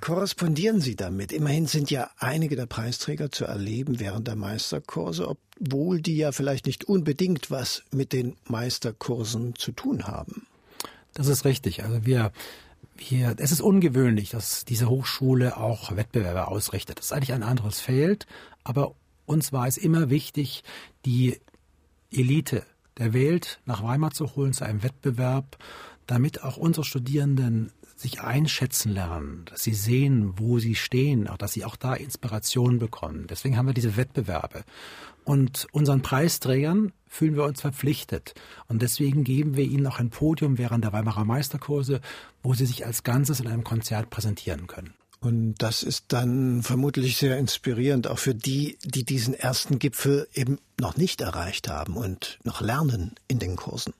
Korrespondieren 0.00 0.80
Sie 0.80 0.94
damit? 0.94 1.32
Immerhin 1.32 1.66
sind 1.66 1.90
ja 1.90 2.10
einige 2.16 2.54
der 2.54 2.66
Preisträger 2.66 3.32
zu 3.32 3.44
erleben 3.44 3.98
während 3.98 4.28
der 4.28 4.36
Meisterkurse, 4.36 5.28
obwohl 5.64 6.00
die 6.00 6.16
ja 6.16 6.32
vielleicht 6.32 6.66
nicht 6.66 6.84
unbedingt 6.84 7.50
was 7.50 7.82
mit 7.90 8.12
den 8.12 8.36
Meisterkursen 8.48 9.54
zu 9.54 9.72
tun 9.72 10.06
haben. 10.06 10.46
Das 11.14 11.26
ist 11.26 11.44
richtig. 11.44 11.84
Also 11.84 12.04
wir 12.04 12.32
wir, 12.96 13.34
es 13.38 13.52
ist 13.52 13.60
ungewöhnlich, 13.60 14.30
dass 14.30 14.64
diese 14.64 14.88
Hochschule 14.88 15.56
auch 15.56 15.96
Wettbewerbe 15.96 16.48
ausrichtet. 16.48 16.98
Das 16.98 17.06
ist 17.06 17.12
eigentlich 17.12 17.32
ein 17.32 17.42
anderes 17.42 17.80
Feld, 17.80 18.26
aber 18.64 18.94
uns 19.26 19.52
war 19.52 19.66
es 19.66 19.76
immer 19.76 20.10
wichtig, 20.10 20.62
die 21.04 21.40
Elite 22.10 22.64
der 22.98 23.12
Welt 23.12 23.60
nach 23.64 23.82
Weimar 23.82 24.12
zu 24.12 24.36
holen 24.36 24.52
zu 24.52 24.64
einem 24.64 24.82
Wettbewerb, 24.82 25.56
damit 26.06 26.42
auch 26.42 26.56
unsere 26.56 26.84
Studierenden 26.84 27.72
sich 28.02 28.20
einschätzen 28.20 28.92
lernen, 28.92 29.44
dass 29.46 29.62
sie 29.62 29.74
sehen, 29.74 30.34
wo 30.38 30.58
sie 30.58 30.74
stehen, 30.74 31.28
auch 31.28 31.38
dass 31.38 31.52
sie 31.52 31.64
auch 31.64 31.76
da 31.76 31.94
Inspiration 31.94 32.78
bekommen. 32.78 33.26
Deswegen 33.28 33.56
haben 33.56 33.66
wir 33.66 33.74
diese 33.74 33.96
Wettbewerbe. 33.96 34.64
Und 35.24 35.66
unseren 35.72 36.02
Preisträgern 36.02 36.92
fühlen 37.06 37.36
wir 37.36 37.44
uns 37.44 37.60
verpflichtet. 37.60 38.34
Und 38.68 38.82
deswegen 38.82 39.24
geben 39.24 39.56
wir 39.56 39.64
ihnen 39.64 39.86
auch 39.86 39.98
ein 39.98 40.10
Podium 40.10 40.58
während 40.58 40.84
der 40.84 40.92
Weimarer 40.92 41.24
Meisterkurse, 41.24 42.00
wo 42.42 42.54
sie 42.54 42.66
sich 42.66 42.84
als 42.84 43.02
Ganzes 43.04 43.40
in 43.40 43.46
einem 43.46 43.64
Konzert 43.64 44.10
präsentieren 44.10 44.66
können. 44.66 44.94
Und 45.20 45.54
das 45.58 45.84
ist 45.84 46.06
dann 46.08 46.62
vermutlich 46.64 47.16
sehr 47.16 47.38
inspirierend, 47.38 48.08
auch 48.08 48.18
für 48.18 48.34
die, 48.34 48.76
die 48.84 49.04
diesen 49.04 49.34
ersten 49.34 49.78
Gipfel 49.78 50.26
eben 50.34 50.58
noch 50.80 50.96
nicht 50.96 51.20
erreicht 51.20 51.68
haben 51.68 51.96
und 51.96 52.40
noch 52.42 52.60
lernen 52.60 53.14
in 53.28 53.38
den 53.38 53.54
Kursen. 53.54 53.94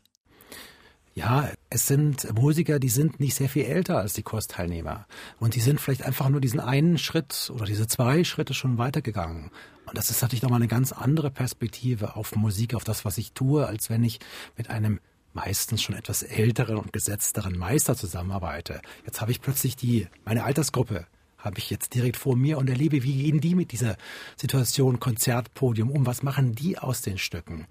Ja, 1.14 1.50
es 1.68 1.86
sind 1.86 2.32
Musiker, 2.34 2.78
die 2.78 2.88
sind 2.88 3.20
nicht 3.20 3.34
sehr 3.34 3.50
viel 3.50 3.66
älter 3.66 3.98
als 3.98 4.14
die 4.14 4.22
Kursteilnehmer. 4.22 5.06
Und 5.38 5.54
die 5.54 5.60
sind 5.60 5.78
vielleicht 5.78 6.02
einfach 6.02 6.30
nur 6.30 6.40
diesen 6.40 6.60
einen 6.60 6.96
Schritt 6.96 7.50
oder 7.54 7.66
diese 7.66 7.86
zwei 7.86 8.24
Schritte 8.24 8.54
schon 8.54 8.78
weitergegangen. 8.78 9.50
Und 9.84 9.98
das 9.98 10.10
ist 10.10 10.22
natürlich 10.22 10.42
nochmal 10.42 10.60
eine 10.60 10.68
ganz 10.68 10.90
andere 10.92 11.30
Perspektive 11.30 12.16
auf 12.16 12.34
Musik, 12.34 12.74
auf 12.74 12.84
das, 12.84 13.04
was 13.04 13.18
ich 13.18 13.32
tue, 13.32 13.66
als 13.66 13.90
wenn 13.90 14.04
ich 14.04 14.20
mit 14.56 14.70
einem 14.70 15.00
meistens 15.34 15.82
schon 15.82 15.96
etwas 15.96 16.22
älteren 16.22 16.78
und 16.78 16.92
gesetzteren 16.92 17.58
Meister 17.58 17.94
zusammenarbeite. 17.94 18.80
Jetzt 19.04 19.20
habe 19.20 19.32
ich 19.32 19.40
plötzlich 19.40 19.76
die, 19.76 20.08
meine 20.24 20.44
Altersgruppe 20.44 21.06
habe 21.36 21.58
ich 21.58 21.70
jetzt 21.70 21.94
direkt 21.94 22.16
vor 22.16 22.36
mir 22.36 22.56
und 22.58 22.70
erlebe, 22.70 23.02
wie 23.02 23.24
gehen 23.24 23.40
die 23.40 23.54
mit 23.54 23.72
dieser 23.72 23.96
Situation 24.36 25.00
Konzertpodium 25.00 25.90
um? 25.90 26.06
Was 26.06 26.22
machen 26.22 26.54
die 26.54 26.78
aus 26.78 27.02
den 27.02 27.18
Stücken? 27.18 27.66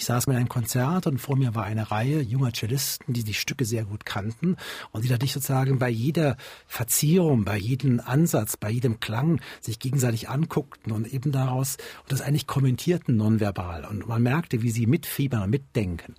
Ich 0.00 0.06
saß 0.06 0.28
mit 0.28 0.38
einem 0.38 0.48
Konzert 0.48 1.06
und 1.06 1.18
vor 1.18 1.36
mir 1.36 1.54
war 1.54 1.64
eine 1.64 1.90
Reihe 1.90 2.22
junger 2.22 2.54
Cellisten, 2.54 3.12
die 3.12 3.22
die 3.22 3.34
Stücke 3.34 3.66
sehr 3.66 3.84
gut 3.84 4.06
kannten 4.06 4.56
und 4.92 5.04
die 5.04 5.08
dadurch 5.08 5.34
sozusagen 5.34 5.78
bei 5.78 5.90
jeder 5.90 6.38
Verzierung, 6.66 7.44
bei 7.44 7.58
jedem 7.58 8.00
Ansatz, 8.00 8.56
bei 8.56 8.70
jedem 8.70 8.98
Klang 9.00 9.42
sich 9.60 9.78
gegenseitig 9.78 10.30
anguckten 10.30 10.90
und 10.92 11.06
eben 11.12 11.32
daraus 11.32 11.76
und 12.04 12.12
das 12.12 12.22
eigentlich 12.22 12.46
kommentierten 12.46 13.18
nonverbal. 13.18 13.84
Und 13.84 14.08
man 14.08 14.22
merkte, 14.22 14.62
wie 14.62 14.70
sie 14.70 14.86
mitfiebern 14.86 15.42
und 15.42 15.50
mitdenken. 15.50 16.14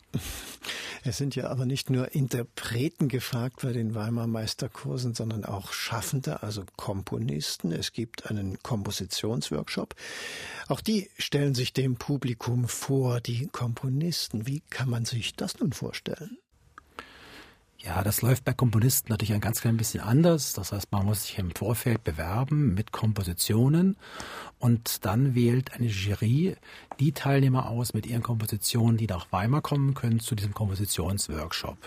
Es 1.04 1.17
sind 1.17 1.36
ja 1.36 1.50
aber 1.50 1.65
nicht 1.65 1.89
nur 1.89 2.13
Interpreten 2.13 3.08
gefragt 3.08 3.62
bei 3.63 3.74
den 3.74 3.96
Weimar 3.96 4.28
Meisterkursen, 4.28 5.15
sondern 5.15 5.44
auch 5.44 5.74
Schaffende, 5.74 6.44
also 6.44 6.63
Komponisten. 6.78 7.72
Es 7.72 7.94
gibt 7.94 8.30
einen 8.30 8.62
Kompositionsworkshop. 8.62 9.96
Auch 10.67 10.82
die 10.82 11.10
stellen 11.17 11.56
sich 11.56 11.74
dem 11.74 11.96
Publikum 11.96 12.67
vor, 12.67 13.20
die 13.22 13.48
Komponisten. 13.48 13.71
Wie 14.46 14.62
kann 14.70 14.90
man 14.90 15.06
sich 15.06 15.36
das 15.36 15.60
nun 15.60 15.74
vorstellen? 15.74 16.38
Ja, 17.84 18.04
das 18.04 18.22
läuft 18.22 18.46
bei 18.46 18.54
Komponisten 18.54 19.12
natürlich 19.12 19.34
ein 19.34 19.42
ganz 19.42 19.62
klein 19.62 19.76
bisschen 19.76 20.02
anders. 20.02 20.54
Das 20.54 20.72
heißt, 20.72 20.92
man 20.92 21.04
muss 21.04 21.24
sich 21.24 21.40
im 21.40 21.50
Vorfeld 21.50 22.04
bewerben 22.04 22.76
mit 22.76 22.92
Kompositionen 22.92 23.98
und 24.60 25.04
dann 25.04 25.34
wählt 25.34 25.74
eine 25.74 25.88
Jury 25.88 26.58
die 27.00 27.12
Teilnehmer 27.12 27.70
aus 27.70 27.96
mit 27.96 28.06
ihren 28.06 28.22
Kompositionen, 28.22 28.98
die 28.98 29.08
nach 29.08 29.32
Weimar 29.32 29.62
kommen 29.62 29.96
können 29.96 30.20
zu 30.20 30.36
diesem 30.36 30.54
Kompositionsworkshop. 30.54 31.78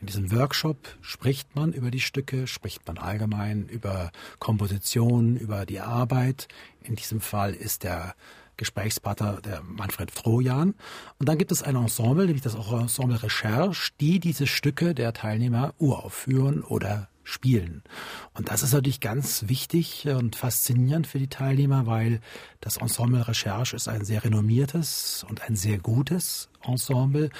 In 0.00 0.06
diesem 0.06 0.30
Workshop 0.30 0.96
spricht 1.00 1.56
man 1.56 1.72
über 1.72 1.90
die 1.90 2.00
Stücke, 2.00 2.46
spricht 2.46 2.86
man 2.86 2.98
allgemein 2.98 3.66
über 3.66 4.12
Kompositionen, 4.38 5.36
über 5.36 5.66
die 5.66 5.80
Arbeit. 5.80 6.46
In 6.82 6.94
diesem 6.94 7.20
Fall 7.20 7.52
ist 7.52 7.82
der 7.82 8.14
Gesprächspartner 8.62 9.40
der 9.40 9.62
Manfred 9.62 10.12
Frohjan. 10.12 10.74
Und 11.18 11.28
dann 11.28 11.36
gibt 11.36 11.50
es 11.50 11.62
ein 11.62 11.74
Ensemble, 11.74 12.26
nämlich 12.26 12.42
das 12.42 12.54
Ensemble 12.54 13.22
Recherche, 13.22 13.92
die 14.00 14.20
diese 14.20 14.46
Stücke 14.46 14.94
der 14.94 15.12
Teilnehmer 15.12 15.74
uraufführen 15.78 16.62
oder 16.62 17.08
spielen. 17.24 17.82
Und 18.34 18.50
das 18.50 18.62
ist 18.62 18.72
natürlich 18.72 19.00
ganz 19.00 19.48
wichtig 19.48 20.06
und 20.06 20.36
faszinierend 20.36 21.06
für 21.06 21.18
die 21.18 21.28
Teilnehmer, 21.28 21.86
weil 21.86 22.20
das 22.60 22.76
Ensemble 22.76 23.26
Recherche 23.26 23.76
ist 23.76 23.88
ein 23.88 24.04
sehr 24.04 24.24
renommiertes 24.24 25.24
und 25.28 25.42
ein 25.42 25.56
sehr 25.56 25.78
gutes 25.78 26.48
Ensemble 26.62 27.30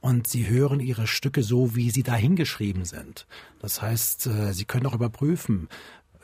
und 0.00 0.26
sie 0.26 0.48
hören 0.48 0.80
ihre 0.80 1.06
Stücke 1.06 1.42
so, 1.42 1.76
wie 1.76 1.90
sie 1.90 2.02
dahingeschrieben 2.02 2.84
sind. 2.84 3.26
Das 3.58 3.82
heißt, 3.82 4.26
äh, 4.26 4.52
sie 4.52 4.64
können 4.64 4.86
auch 4.86 4.94
überprüfen, 4.94 5.68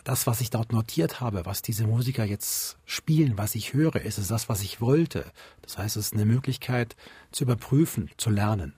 das, 0.06 0.28
was 0.28 0.40
ich 0.40 0.50
dort 0.50 0.72
notiert 0.72 1.20
habe, 1.20 1.46
was 1.46 1.62
diese 1.62 1.84
Musiker 1.84 2.24
jetzt 2.24 2.78
spielen, 2.84 3.36
was 3.36 3.56
ich 3.56 3.74
höre, 3.74 3.96
ist 3.96 4.18
es 4.18 4.28
das, 4.28 4.48
was 4.48 4.62
ich 4.62 4.80
wollte. 4.80 5.24
Das 5.62 5.78
heißt, 5.78 5.96
es 5.96 6.06
ist 6.06 6.14
eine 6.14 6.26
Möglichkeit 6.26 6.94
zu 7.32 7.42
überprüfen, 7.42 8.08
zu 8.16 8.30
lernen. 8.30 8.74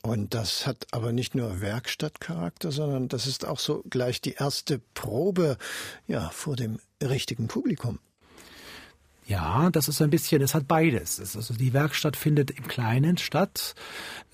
Und 0.00 0.32
das 0.32 0.66
hat 0.66 0.86
aber 0.90 1.12
nicht 1.12 1.34
nur 1.34 1.60
Werkstattcharakter, 1.60 2.72
sondern 2.72 3.08
das 3.08 3.26
ist 3.26 3.46
auch 3.46 3.58
so 3.58 3.84
gleich 3.90 4.22
die 4.22 4.32
erste 4.32 4.80
Probe, 4.94 5.58
ja, 6.06 6.30
vor 6.30 6.56
dem 6.56 6.78
richtigen 7.02 7.48
Publikum. 7.48 7.98
Ja, 9.26 9.70
das 9.70 9.88
ist 9.88 10.02
ein 10.02 10.10
bisschen, 10.10 10.42
es 10.42 10.54
hat 10.54 10.66
beides. 10.66 11.36
Also 11.36 11.54
die 11.54 11.72
Werkstatt 11.72 12.16
findet 12.16 12.50
im 12.50 12.66
Kleinen 12.66 13.18
statt. 13.18 13.74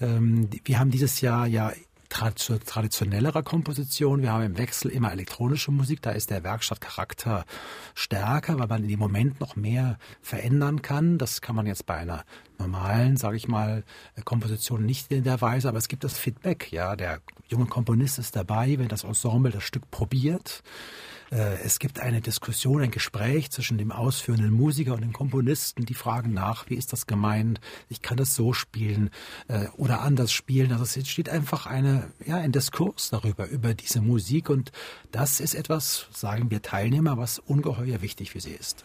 Ähm, 0.00 0.48
wir 0.64 0.78
haben 0.78 0.90
dieses 0.90 1.20
Jahr 1.20 1.46
ja 1.46 1.72
traditionellerer 2.08 3.42
Komposition. 3.42 4.22
Wir 4.22 4.32
haben 4.32 4.44
im 4.44 4.58
Wechsel 4.58 4.90
immer 4.90 5.12
elektronische 5.12 5.70
Musik. 5.70 6.02
Da 6.02 6.10
ist 6.10 6.30
der 6.30 6.42
Werkstattcharakter 6.42 7.44
stärker, 7.94 8.58
weil 8.58 8.66
man 8.66 8.82
in 8.82 8.88
dem 8.88 8.98
Moment 8.98 9.40
noch 9.40 9.56
mehr 9.56 9.98
verändern 10.20 10.82
kann. 10.82 11.18
Das 11.18 11.40
kann 11.40 11.56
man 11.56 11.66
jetzt 11.66 11.86
bei 11.86 11.96
einer 11.96 12.24
normalen, 12.58 13.16
sage 13.16 13.36
ich 13.36 13.48
mal, 13.48 13.84
Komposition 14.24 14.84
nicht 14.84 15.12
in 15.12 15.24
der 15.24 15.40
Weise. 15.40 15.68
Aber 15.68 15.78
es 15.78 15.88
gibt 15.88 16.04
das 16.04 16.18
Feedback. 16.18 16.72
Ja, 16.72 16.96
der 16.96 17.20
junge 17.48 17.66
Komponist 17.66 18.18
ist 18.18 18.36
dabei, 18.36 18.78
wenn 18.78 18.88
das 18.88 19.04
Ensemble 19.04 19.52
das 19.52 19.64
Stück 19.64 19.90
probiert. 19.90 20.62
Äh, 21.30 21.58
es 21.64 21.78
gibt 21.78 22.00
eine 22.00 22.20
Diskussion, 22.20 22.82
ein 22.82 22.90
Gespräch 22.90 23.50
zwischen 23.50 23.78
dem 23.78 23.92
ausführenden 23.92 24.52
Musiker 24.52 24.94
und 24.94 25.02
dem 25.02 25.12
Komponisten. 25.12 25.84
Die 25.84 25.94
fragen 25.94 26.32
nach, 26.32 26.68
wie 26.68 26.74
ist 26.74 26.92
das 26.92 27.06
gemeint? 27.06 27.60
Ich 27.88 28.02
kann 28.02 28.16
das 28.16 28.34
so 28.34 28.52
spielen 28.52 29.10
äh, 29.48 29.66
oder 29.76 30.00
anders 30.00 30.32
spielen. 30.32 30.72
Also 30.72 30.84
es 30.84 30.96
entsteht 30.96 31.28
einfach 31.28 31.66
eine, 31.66 32.10
ja, 32.24 32.36
ein 32.36 32.52
Diskurs 32.52 33.10
darüber, 33.10 33.46
über 33.48 33.74
diese 33.74 34.00
Musik. 34.00 34.50
Und 34.50 34.72
das 35.12 35.40
ist 35.40 35.54
etwas, 35.54 36.06
sagen 36.12 36.50
wir 36.50 36.62
Teilnehmer, 36.62 37.16
was 37.16 37.38
ungeheuer 37.38 38.02
wichtig 38.02 38.30
für 38.30 38.40
sie 38.40 38.52
ist. 38.52 38.84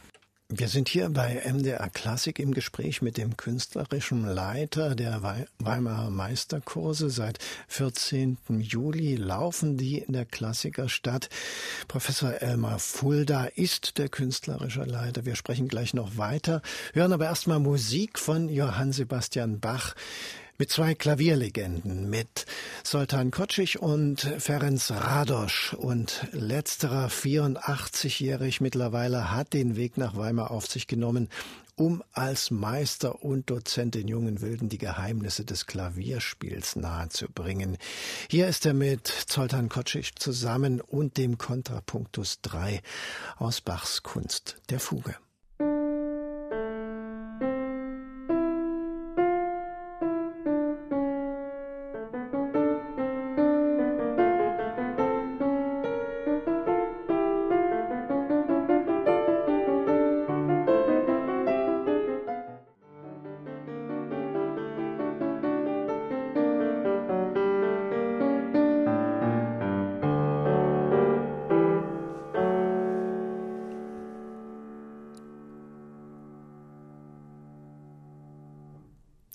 Wir 0.55 0.67
sind 0.67 0.87
hier 0.87 1.09
bei 1.09 1.41
MDR 1.51 1.89
Klassik 1.89 2.37
im 2.37 2.53
Gespräch 2.53 3.01
mit 3.01 3.17
dem 3.17 3.37
künstlerischen 3.37 4.23
Leiter 4.23 4.93
der 4.93 5.23
Weimarer 5.57 6.11
Meisterkurse. 6.11 7.09
Seit 7.09 7.39
14. 7.69 8.37
Juli 8.59 9.15
laufen 9.15 9.77
die 9.77 9.97
in 9.97 10.13
der 10.13 10.25
Klassikerstadt. 10.25 11.29
Professor 11.87 12.39
Elmar 12.39 12.77
Fulda 12.77 13.45
ist 13.45 13.97
der 13.97 14.09
künstlerische 14.09 14.83
Leiter. 14.83 15.25
Wir 15.25 15.35
sprechen 15.35 15.69
gleich 15.69 15.95
noch 15.95 16.17
weiter, 16.17 16.61
hören 16.93 17.13
aber 17.13 17.25
erstmal 17.25 17.57
Musik 17.57 18.19
von 18.19 18.47
Johann 18.47 18.91
Sebastian 18.91 19.59
Bach 19.59 19.95
mit 20.57 20.71
zwei 20.71 20.93
Klavierlegenden, 20.93 22.09
mit 22.09 22.45
Soltan 22.83 23.31
Kocic 23.31 23.77
und 23.79 24.21
Ferenc 24.21 24.89
Radosch. 24.89 25.73
Und 25.73 26.27
letzterer, 26.31 27.07
84-jährig 27.07 28.61
mittlerweile, 28.61 29.31
hat 29.31 29.53
den 29.53 29.75
Weg 29.75 29.97
nach 29.97 30.15
Weimar 30.15 30.51
auf 30.51 30.67
sich 30.67 30.87
genommen, 30.87 31.29
um 31.75 32.03
als 32.11 32.51
Meister 32.51 33.23
und 33.23 33.49
Dozent 33.49 33.95
den 33.95 34.07
jungen 34.07 34.41
Wilden 34.41 34.69
die 34.69 34.77
Geheimnisse 34.77 35.43
des 35.43 35.65
Klavierspiels 35.65 36.75
nahezubringen. 36.75 37.77
Hier 38.29 38.47
ist 38.47 38.65
er 38.65 38.75
mit 38.75 39.07
Zoltan 39.07 39.69
Kocic 39.69 40.19
zusammen 40.19 40.81
und 40.81 41.17
dem 41.17 41.37
Kontrapunktus 41.37 42.41
3 42.41 42.81
aus 43.37 43.61
Bachs 43.61 44.03
Kunst 44.03 44.57
der 44.69 44.79
Fuge. 44.79 45.15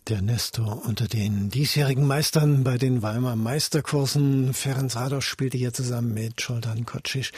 Der 0.08 0.22
Nestor 0.22 0.86
unter 0.86 1.06
den 1.06 1.50
diesjährigen 1.50 2.06
Meistern 2.06 2.64
bei 2.64 2.78
den 2.78 3.02
Weimar 3.02 3.36
Meisterkursen. 3.36 4.54
Ferenc 4.54 4.96
Rados 4.96 5.24
spielte 5.24 5.58
hier 5.58 5.74
zusammen 5.74 6.14
mit 6.14 6.40
Scholdan 6.40 6.86
Kocic 6.86 7.32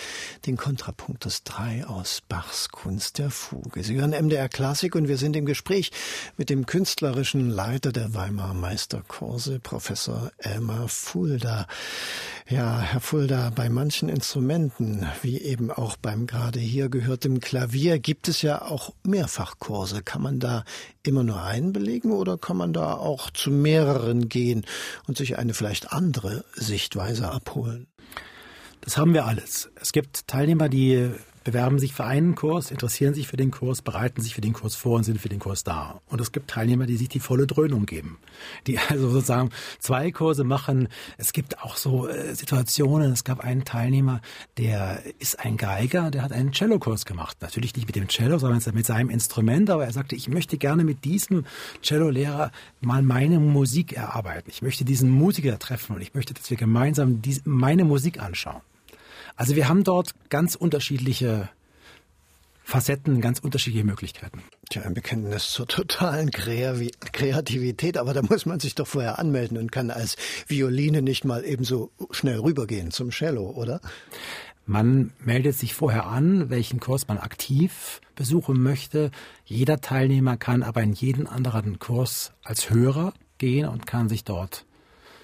den 0.47 0.57
Kontrapunktus 0.57 1.43
3 1.43 1.87
aus 1.87 2.23
Bachs 2.29 2.69
Kunst 2.69 3.19
der 3.19 3.31
Fuge. 3.31 3.83
Sie 3.83 3.97
hören 3.97 4.13
MDR 4.13 4.49
Klassik 4.49 4.95
und 4.95 5.09
wir 5.09 5.17
sind 5.17 5.35
im 5.35 5.47
Gespräch 5.47 5.91
mit 6.37 6.49
dem 6.49 6.65
künstlerischen 6.65 7.51
Leiter 7.51 7.91
der 7.91 8.15
Weimar 8.15 8.55
Meisterkurse, 8.55 9.59
Professor 9.59 10.31
Elmar 10.39 10.87
Fulda. 10.87 11.67
Ja, 12.49 12.79
Herr 12.79 13.01
Fulda, 13.01 13.51
bei 13.51 13.69
manchen 13.69 14.09
Instrumenten, 14.09 15.07
wie 15.23 15.41
eben 15.41 15.73
auch 15.73 15.97
beim 15.97 16.27
gerade 16.27 16.61
hier 16.61 16.89
gehörtem 16.89 17.41
Klavier, 17.41 17.99
gibt 17.99 18.29
es 18.29 18.43
ja 18.43 18.63
auch 18.63 18.93
Mehrfachkurse. 19.03 20.03
Kann 20.03 20.23
man 20.23 20.39
da 20.39 20.65
immer 21.03 21.23
nur 21.23 21.43
einen 21.43 21.73
belegen 21.73 22.13
oder 22.13 22.39
kann 22.39 22.60
man 22.61 22.73
da 22.73 22.95
auch 22.95 23.31
zu 23.31 23.51
mehreren 23.51 24.29
gehen 24.29 24.65
und 25.07 25.17
sich 25.17 25.39
eine 25.39 25.55
vielleicht 25.55 25.93
andere 25.93 26.45
Sichtweise 26.55 27.31
abholen? 27.31 27.89
Das 28.83 28.97
haben 28.97 29.15
wir 29.15 29.27
alles. 29.27 29.71
Es 29.81 29.93
gibt 29.93 30.27
Teilnehmer, 30.29 30.69
die 30.69 31.11
bewerben 31.45 31.79
sich 31.79 31.95
für 31.95 32.05
einen 32.05 32.35
Kurs, 32.35 32.71
interessieren 32.71 33.15
sich 33.15 33.29
für 33.29 33.37
den 33.37 33.51
Kurs, 33.51 33.83
bereiten 33.83 34.21
sich 34.21 34.35
für 34.35 34.41
den 34.41 34.53
Kurs 34.53 34.75
vor 34.75 34.97
und 34.97 35.05
sind 35.05 35.21
für 35.21 35.29
den 35.29 35.39
Kurs 35.39 35.65
da. 35.65 36.01
Und 36.09 36.21
es 36.21 36.33
gibt 36.33 36.51
Teilnehmer, 36.51 36.87
die 36.87 36.97
sich 36.97 37.09
die 37.09 37.21
volle 37.21 37.47
Dröhnung 37.47 37.87
geben, 37.87 38.19
die 38.67 38.79
also 38.79 39.11
sozusagen 39.11 39.51
zwei 39.79 40.11
Kurse 40.11 40.45
machen. 40.45 40.89
Es 41.17 41.33
gibt 41.33 41.63
auch 41.63 41.77
so 41.77 42.09
äh, 42.09 42.35
Situationen, 42.35 43.13
es 43.13 43.25
gab 43.25 43.41
einen 43.41 43.65
Teilnehmer, 43.65 44.21
der 44.59 45.03
ist 45.19 45.41
ein 45.41 45.57
Geiger, 45.57 46.11
der 46.11 46.23
hat 46.23 46.33
einen 46.33 46.53
Cellokurs 46.53 47.07
gemacht. 47.07 47.39
Natürlich 47.41 47.75
nicht 47.75 47.87
mit 47.87 47.97
dem 47.97 48.09
Cello, 48.09 48.39
sondern 48.39 48.61
mit 48.75 48.87
seinem 48.87 49.11
Instrument, 49.11 49.71
aber 49.71 49.85
er 49.85 49.93
sagte, 49.93 50.17
ich 50.17 50.29
möchte 50.29 50.59
gerne 50.59 50.85
mit 50.85 51.05
diesem 51.05 51.45
Cellolehrer 51.83 52.53
mal 52.81 53.03
meine 53.03 53.41
Musik 53.41 53.93
erarbeiten. 53.93 54.51
Ich 54.51 54.63
möchte 54.63 54.85
diesen 54.85 55.11
Musiker 55.11 55.59
treffen 55.59 55.97
und 55.97 56.03
ich 56.03 56.15
möchte, 56.15 56.35
dass 56.35 56.51
wir 56.51 56.57
gemeinsam 56.57 57.23
meine 57.45 57.85
Musik 57.85 58.21
anschauen. 58.21 58.61
Also 59.41 59.57
wir 59.57 59.71
haben 59.71 59.85
dort 59.85 60.13
ganz 60.29 60.55
unterschiedliche 60.55 61.49
Facetten, 62.63 63.23
ganz 63.23 63.39
unterschiedliche 63.39 63.87
Möglichkeiten. 63.87 64.43
Tja, 64.69 64.83
ein 64.83 64.93
Bekenntnis 64.93 65.51
zur 65.53 65.67
totalen 65.67 66.31
Kreativität, 66.31 67.97
aber 67.97 68.13
da 68.13 68.21
muss 68.21 68.45
man 68.45 68.61
sich 68.61 68.75
doch 68.75 68.87
vorher 68.87 69.19
anmelden 69.19 69.57
und 69.57 69.73
kann 69.73 69.91
als 69.91 70.17
Violine 70.47 71.01
nicht 71.01 71.25
mal 71.25 71.43
ebenso 71.43 71.91
schnell 72.11 72.39
rübergehen 72.39 72.91
zum 72.91 73.13
Cello, 73.13 73.49
oder? 73.49 73.81
Man 74.67 75.15
meldet 75.25 75.57
sich 75.57 75.73
vorher 75.73 76.05
an, 76.05 76.51
welchen 76.51 76.79
Kurs 76.79 77.09
man 77.09 77.17
aktiv 77.17 78.03
besuchen 78.17 78.63
möchte. 78.63 79.11
Jeder 79.47 79.81
Teilnehmer 79.81 80.37
kann 80.37 80.63
aber 80.63 80.83
in 80.83 80.93
jeden 80.93 81.27
anderen 81.27 81.79
Kurs 81.79 82.35
als 82.45 82.69
Hörer 82.69 83.15
gehen 83.39 83.67
und 83.67 83.87
kann 83.87 84.11
sich 84.11 84.23
dort 84.23 84.67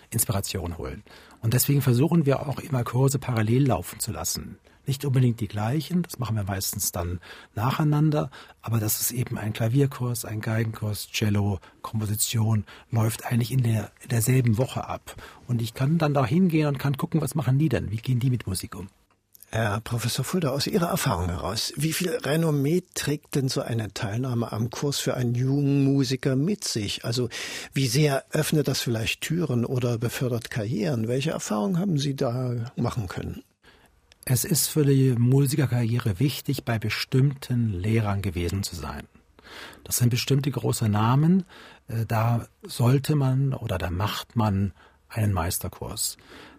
Inspiration 0.09 0.79
holen. 0.79 1.03
Und 1.47 1.55
deswegen 1.55 1.81
versuchen 1.81 2.27
wir 2.27 2.45
auch 2.49 2.59
immer 2.59 2.83
Kurse 2.83 3.21
parallel 3.21 3.69
laufen 3.69 4.01
zu 4.01 4.11
lassen. 4.11 4.59
Nicht 4.85 5.05
unbedingt 5.05 5.39
die 5.39 5.47
gleichen, 5.47 6.03
das 6.03 6.19
machen 6.19 6.35
wir 6.35 6.43
meistens 6.43 6.91
dann 6.91 7.21
nacheinander, 7.55 8.33
aber 8.63 8.81
das 8.81 9.01
ist 9.01 9.13
eben 9.13 9.39
ein 9.39 9.53
Klavierkurs, 9.53 10.25
ein 10.25 10.41
Geigenkurs, 10.41 11.07
Cello, 11.13 11.61
Komposition, 11.83 12.65
läuft 12.91 13.27
eigentlich 13.27 13.53
in, 13.53 13.63
der, 13.63 13.93
in 14.03 14.09
derselben 14.09 14.59
Woche 14.59 14.89
ab. 14.89 15.15
Und 15.47 15.63
ich 15.63 15.73
kann 15.73 15.99
dann 15.99 16.15
da 16.15 16.27
hingehen 16.27 16.67
und 16.67 16.81
kann 16.81 16.97
gucken, 16.97 17.21
was 17.21 17.37
machen 17.37 17.61
die 17.61 17.69
denn? 17.69 17.93
Wie 17.93 17.99
gehen 17.99 18.19
die 18.19 18.31
mit 18.31 18.49
Musik 18.49 18.75
um? 18.75 18.89
Herr 19.51 19.81
Professor 19.81 20.25
Fulda, 20.25 20.51
aus 20.51 20.67
Ihrer 20.67 20.89
Erfahrung 20.89 21.29
heraus, 21.29 21.73
wie 21.77 21.93
viel 21.93 22.11
Renommee 22.11 22.83
trägt 22.95 23.37
denn 23.37 23.49
so 23.49 23.63
eine 23.63 23.95
Teilnahme 23.95 24.51
am 24.51 24.71
Kurs 24.71 24.99
für 24.99 25.15
einen 25.15 25.35
jungen 25.35 25.85
Musiker 25.85 26.35
mit 26.35 26.65
sich? 26.65 27.05
Also 27.05 27.29
wie 27.73 27.87
sehr 27.87 28.25
öffnet 28.33 28.67
das 28.67 28.81
vielleicht 28.81 29.21
Türen 29.21 29.65
oder 29.65 29.99
befördert 29.99 30.51
Karrieren? 30.51 31.07
Welche 31.07 31.31
Erfahrungen 31.31 31.79
haben 31.79 31.97
Sie 31.97 32.17
da 32.17 32.73
machen 32.75 33.07
können? 33.07 33.43
Es 34.25 34.45
ist 34.45 34.67
für 34.67 34.85
die 34.85 35.15
Musikerkarriere 35.17 36.19
wichtig, 36.19 36.65
bei 36.65 36.81
bestimmten 36.81 37.73
Lehrern 37.73 38.23
gewesen 38.23 38.65
zu 38.65 38.75
sein. 38.75 39.07
Das 39.85 39.99
sind 39.99 40.11
bestimmte 40.11 40.51
große 40.51 40.89
Namen. 40.89 41.45
Äh, 41.87 42.07
da 42.07 42.49
sollte 42.65 43.15
man 43.15 43.55
oder 43.55 43.79
da 43.79 43.91
macht 43.91 44.35
man 44.35 44.73
einen 45.09 45.33
Meisterkurs. 45.33 46.17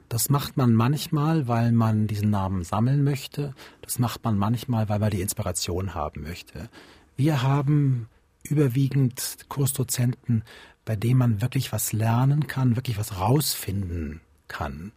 Das 0.10 0.30
macht 0.30 0.56
man 0.56 0.74
manchmal, 0.74 1.48
weil 1.48 1.72
man 1.72 2.08
diesen 2.08 2.30
Namen 2.30 2.64
sammeln 2.64 3.04
möchte. 3.04 3.54
Das 3.82 4.00
macht 4.00 4.24
man 4.24 4.38
manchmal, 4.38 4.88
weil 4.88 5.00
man 5.00 5.12
die 5.12 5.22
Inspiration 5.22 5.94
haben 5.94 6.22
möchte. 6.22 6.70
Wir 7.18 7.44
haben 7.44 8.08
überwiegend 8.44 9.40
Kursdozenten, 9.50 10.44
bei 10.86 10.96
denen 10.96 11.20
man 11.20 11.42
wirklich 11.42 11.74
was 11.74 11.92
lernen 11.92 12.48
kann, 12.48 12.78
wirklich 12.78 12.98
was 12.98 13.20
rausfinden 13.20 14.22
kann. 14.48 14.94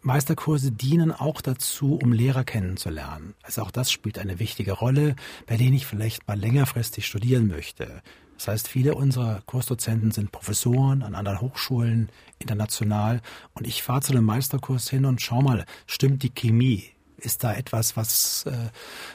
Meisterkurse 0.00 0.72
dienen 0.72 1.12
auch 1.12 1.42
dazu, 1.42 1.98
um 2.02 2.12
Lehrer 2.12 2.44
kennenzulernen. 2.44 3.34
Also 3.42 3.62
auch 3.62 3.70
das 3.70 3.90
spielt 3.90 4.18
eine 4.18 4.38
wichtige 4.38 4.72
Rolle, 4.72 5.16
bei 5.46 5.56
denen 5.56 5.74
ich 5.74 5.86
vielleicht 5.86 6.26
mal 6.26 6.38
längerfristig 6.38 7.06
studieren 7.06 7.48
möchte. 7.48 8.02
Das 8.38 8.46
heißt, 8.46 8.68
viele 8.68 8.94
unserer 8.94 9.42
Kursdozenten 9.46 10.12
sind 10.12 10.30
Professoren 10.30 11.02
an 11.02 11.16
anderen 11.16 11.40
Hochschulen, 11.40 12.08
international. 12.38 13.20
Und 13.52 13.66
ich 13.66 13.82
fahre 13.82 14.00
zu 14.00 14.12
einem 14.12 14.24
Meisterkurs 14.24 14.88
hin 14.88 15.04
und 15.04 15.20
schau 15.20 15.42
mal, 15.42 15.66
stimmt 15.86 16.22
die 16.22 16.30
Chemie? 16.30 16.84
Ist 17.16 17.42
da 17.42 17.52
etwas, 17.52 17.96
was, 17.96 18.46
äh, 18.46 18.70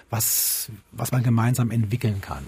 was, 0.09 0.69
was 0.91 1.13
man 1.13 1.23
gemeinsam 1.23 1.71
entwickeln 1.71 2.19
kann? 2.19 2.45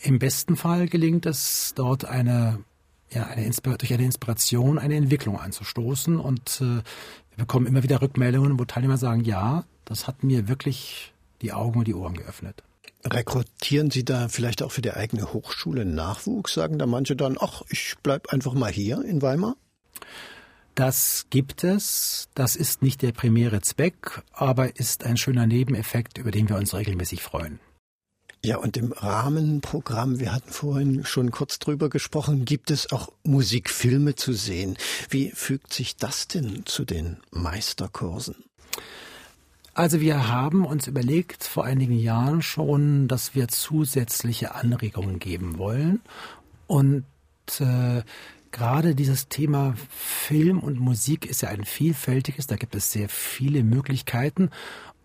Im 0.00 0.20
besten 0.20 0.54
Fall 0.54 0.86
gelingt 0.86 1.26
es, 1.26 1.72
dort 1.74 2.04
eine 2.04 2.62
ja, 3.10 3.26
eine 3.26 3.50
durch 3.50 3.92
eine 3.92 4.04
Inspiration 4.04 4.78
eine 4.78 4.96
Entwicklung 4.96 5.40
anzustoßen. 5.40 6.18
Und 6.20 6.60
äh, 6.60 6.64
wir 6.64 6.82
bekommen 7.36 7.66
immer 7.66 7.82
wieder 7.82 8.00
Rückmeldungen, 8.00 8.58
wo 8.60 8.64
Teilnehmer 8.64 8.96
sagen, 8.96 9.24
ja, 9.24 9.64
das 9.84 10.06
hat 10.06 10.22
mir 10.22 10.46
wirklich 10.46 11.12
die 11.42 11.52
Augen 11.52 11.80
und 11.80 11.88
die 11.88 11.94
Ohren 11.94 12.14
geöffnet. 12.14 12.62
Rekrutieren 13.06 13.90
Sie 13.90 14.04
da 14.04 14.28
vielleicht 14.28 14.62
auch 14.62 14.72
für 14.72 14.82
die 14.82 14.92
eigene 14.92 15.32
Hochschule 15.32 15.84
Nachwuchs? 15.84 16.54
Sagen 16.54 16.78
da 16.78 16.86
manche 16.86 17.16
dann, 17.16 17.36
ach, 17.38 17.62
ich 17.68 17.94
bleib 18.02 18.32
einfach 18.32 18.54
mal 18.54 18.72
hier 18.72 19.04
in 19.04 19.20
Weimar? 19.20 19.56
Das 20.74 21.26
gibt 21.30 21.64
es. 21.64 22.28
Das 22.34 22.56
ist 22.56 22.82
nicht 22.82 23.02
der 23.02 23.12
primäre 23.12 23.60
Zweck, 23.60 24.22
aber 24.32 24.76
ist 24.78 25.04
ein 25.04 25.16
schöner 25.16 25.46
Nebeneffekt, 25.46 26.18
über 26.18 26.30
den 26.30 26.48
wir 26.48 26.56
uns 26.56 26.74
regelmäßig 26.74 27.22
freuen. 27.22 27.60
Ja, 28.44 28.58
und 28.58 28.76
im 28.76 28.92
Rahmenprogramm, 28.92 30.20
wir 30.20 30.32
hatten 30.32 30.50
vorhin 30.50 31.04
schon 31.04 31.30
kurz 31.30 31.58
drüber 31.58 31.88
gesprochen, 31.88 32.44
gibt 32.44 32.70
es 32.70 32.92
auch 32.92 33.10
Musikfilme 33.22 34.16
zu 34.16 34.34
sehen. 34.34 34.76
Wie 35.08 35.30
fügt 35.30 35.72
sich 35.72 35.96
das 35.96 36.28
denn 36.28 36.66
zu 36.66 36.84
den 36.84 37.18
Meisterkursen? 37.30 38.44
Also 39.74 40.00
wir 40.00 40.28
haben 40.28 40.64
uns 40.64 40.86
überlegt 40.86 41.42
vor 41.42 41.64
einigen 41.64 41.98
Jahren 41.98 42.42
schon, 42.42 43.08
dass 43.08 43.34
wir 43.34 43.48
zusätzliche 43.48 44.54
Anregungen 44.54 45.18
geben 45.18 45.58
wollen. 45.58 46.00
Und 46.68 47.04
äh, 47.58 48.02
gerade 48.52 48.94
dieses 48.94 49.28
Thema 49.28 49.74
Film 49.90 50.60
und 50.60 50.78
Musik 50.78 51.26
ist 51.26 51.42
ja 51.42 51.48
ein 51.48 51.64
vielfältiges, 51.64 52.46
da 52.46 52.54
gibt 52.54 52.76
es 52.76 52.92
sehr 52.92 53.08
viele 53.08 53.64
Möglichkeiten. 53.64 54.50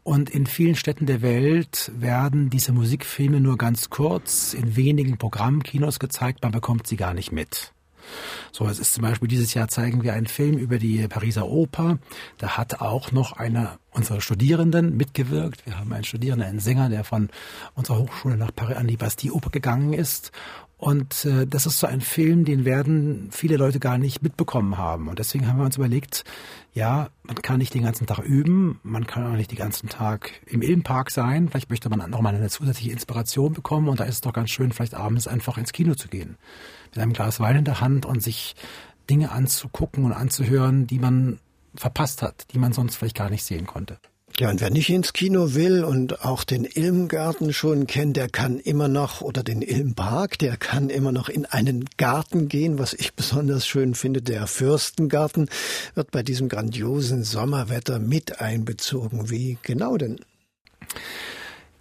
Und 0.04 0.30
in 0.30 0.46
vielen 0.46 0.76
Städten 0.76 1.08
der 1.08 1.24
Welt 1.24 1.92
werden 1.96 2.52
diese 2.52 2.72
Musikfilme 2.72 3.42
nur 3.42 3.58
ganz 3.58 3.90
kurz 3.90 4.54
in 4.54 4.76
wenigen 4.76 5.18
Programmkinos 5.18 6.00
gezeigt, 6.00 6.44
man 6.44 6.52
bekommt 6.52 6.86
sie 6.86 6.96
gar 6.96 7.16
nicht 7.16 7.32
mit. 7.32 7.74
So, 8.52 8.68
es 8.68 8.80
ist 8.80 8.94
zum 8.94 9.04
Beispiel 9.04 9.28
dieses 9.28 9.54
Jahr 9.54 9.68
zeigen 9.68 10.04
wir 10.04 10.14
einen 10.14 10.28
Film 10.28 10.58
über 10.58 10.78
die 10.78 11.08
Pariser 11.08 11.48
Oper. 11.48 12.00
Da 12.38 12.58
hat 12.58 12.82
auch 12.82 13.12
noch 13.12 13.34
einer 13.34 13.80
unserer 13.92 14.22
Studierenden 14.22 14.96
mitgewirkt. 14.98 15.66
Wir 15.66 15.78
haben 15.78 15.92
einen 15.94 16.04
Studierenden, 16.04 16.48
einen 16.48 16.60
Sänger, 16.60 16.90
der 16.90 17.04
von 17.04 17.30
unserer 17.76 18.00
Hochschule 18.00 18.38
nach 18.38 18.54
Paris 18.56 18.78
an 18.78 18.88
die 18.88 18.98
Bastille 18.98 19.34
Oper 19.34 19.50
gegangen 19.50 19.94
ist. 19.94 20.32
Und 20.80 21.26
äh, 21.26 21.46
das 21.46 21.66
ist 21.66 21.78
so 21.80 21.88
ein 21.88 22.00
Film, 22.00 22.46
den 22.46 22.64
werden 22.64 23.28
viele 23.32 23.58
Leute 23.58 23.82
gar 23.82 23.98
nicht 23.98 24.24
mitbekommen 24.24 24.78
haben. 24.78 25.10
Und 25.10 25.20
deswegen 25.20 25.46
haben 25.46 25.58
wir 25.58 25.66
uns 25.66 25.76
überlegt, 25.76 26.24
ja, 26.74 27.10
man 27.24 27.36
kann 27.36 27.58
nicht 27.58 27.74
den 27.74 27.84
ganzen 27.84 28.08
Tag 28.08 28.20
üben, 28.20 28.80
man 28.84 29.06
kann 29.06 29.28
auch 29.28 29.36
nicht 29.36 29.52
den 29.52 29.58
ganzen 29.58 29.90
Tag 29.90 30.32
im 30.46 30.62
Ilmpark 30.62 31.12
sein. 31.12 31.50
Vielleicht 31.50 31.70
möchte 31.70 31.90
man 31.90 32.10
noch 32.10 32.22
mal 32.22 32.34
eine 32.34 32.48
zusätzliche 32.48 32.94
Inspiration 32.94 33.52
bekommen. 33.52 33.90
Und 33.90 34.00
da 34.00 34.06
ist 34.06 34.16
es 34.16 34.22
doch 34.22 34.32
ganz 34.32 34.52
schön, 34.52 34.72
vielleicht 34.72 34.94
abends 34.94 35.28
einfach 35.28 35.58
ins 35.58 35.74
Kino 35.74 35.96
zu 35.96 36.08
gehen. 36.08 36.38
Mit 36.92 37.00
einem 37.00 37.12
Glas 37.12 37.42
Wein 37.42 37.58
in 37.58 37.66
der 37.66 37.82
Hand 37.82 38.06
und 38.06 38.24
sich 38.24 38.56
Dinge 39.10 39.34
anzugucken 39.34 40.06
und 40.06 40.14
anzuhören, 40.14 40.88
die 40.88 41.00
man 41.00 41.42
verpasst 41.76 42.22
hat, 42.22 42.54
die 42.54 42.58
man 42.58 42.72
sonst 42.72 42.96
vielleicht 42.96 43.18
gar 43.18 43.30
nicht 43.30 43.44
sehen 43.44 43.68
konnte. 43.68 44.00
Ja, 44.40 44.50
und 44.50 44.62
wer 44.62 44.70
nicht 44.70 44.90
ins 44.90 45.12
Kino 45.12 45.54
will 45.54 45.84
und 45.84 46.24
auch 46.24 46.46
den 46.46 46.64
Ilmgarten 46.64 47.52
schon 47.52 47.88
kennt, 47.88 48.16
der 48.16 48.30
kann 48.30 48.58
immer 48.58 48.88
noch, 48.88 49.20
oder 49.20 49.44
den 49.44 49.62
Ilmpark, 49.62 50.40
der 50.40 50.56
kann 50.56 50.90
immer 50.90 51.12
noch 51.12 51.28
in 51.28 51.46
einen 51.46 51.90
Garten 51.98 52.48
gehen. 52.48 52.80
Was 52.80 52.94
ich 52.94 53.14
besonders 53.16 53.68
schön 53.68 53.96
finde, 53.96 54.22
der 54.22 54.48
Fürstengarten 54.48 55.50
wird 55.94 56.12
bei 56.12 56.24
diesem 56.24 56.48
grandiosen 56.48 57.26
Sommerwetter 57.26 58.00
mit 58.00 58.40
einbezogen. 58.40 59.30
Wie 59.30 59.58
genau 59.62 59.98
denn? 59.98 60.22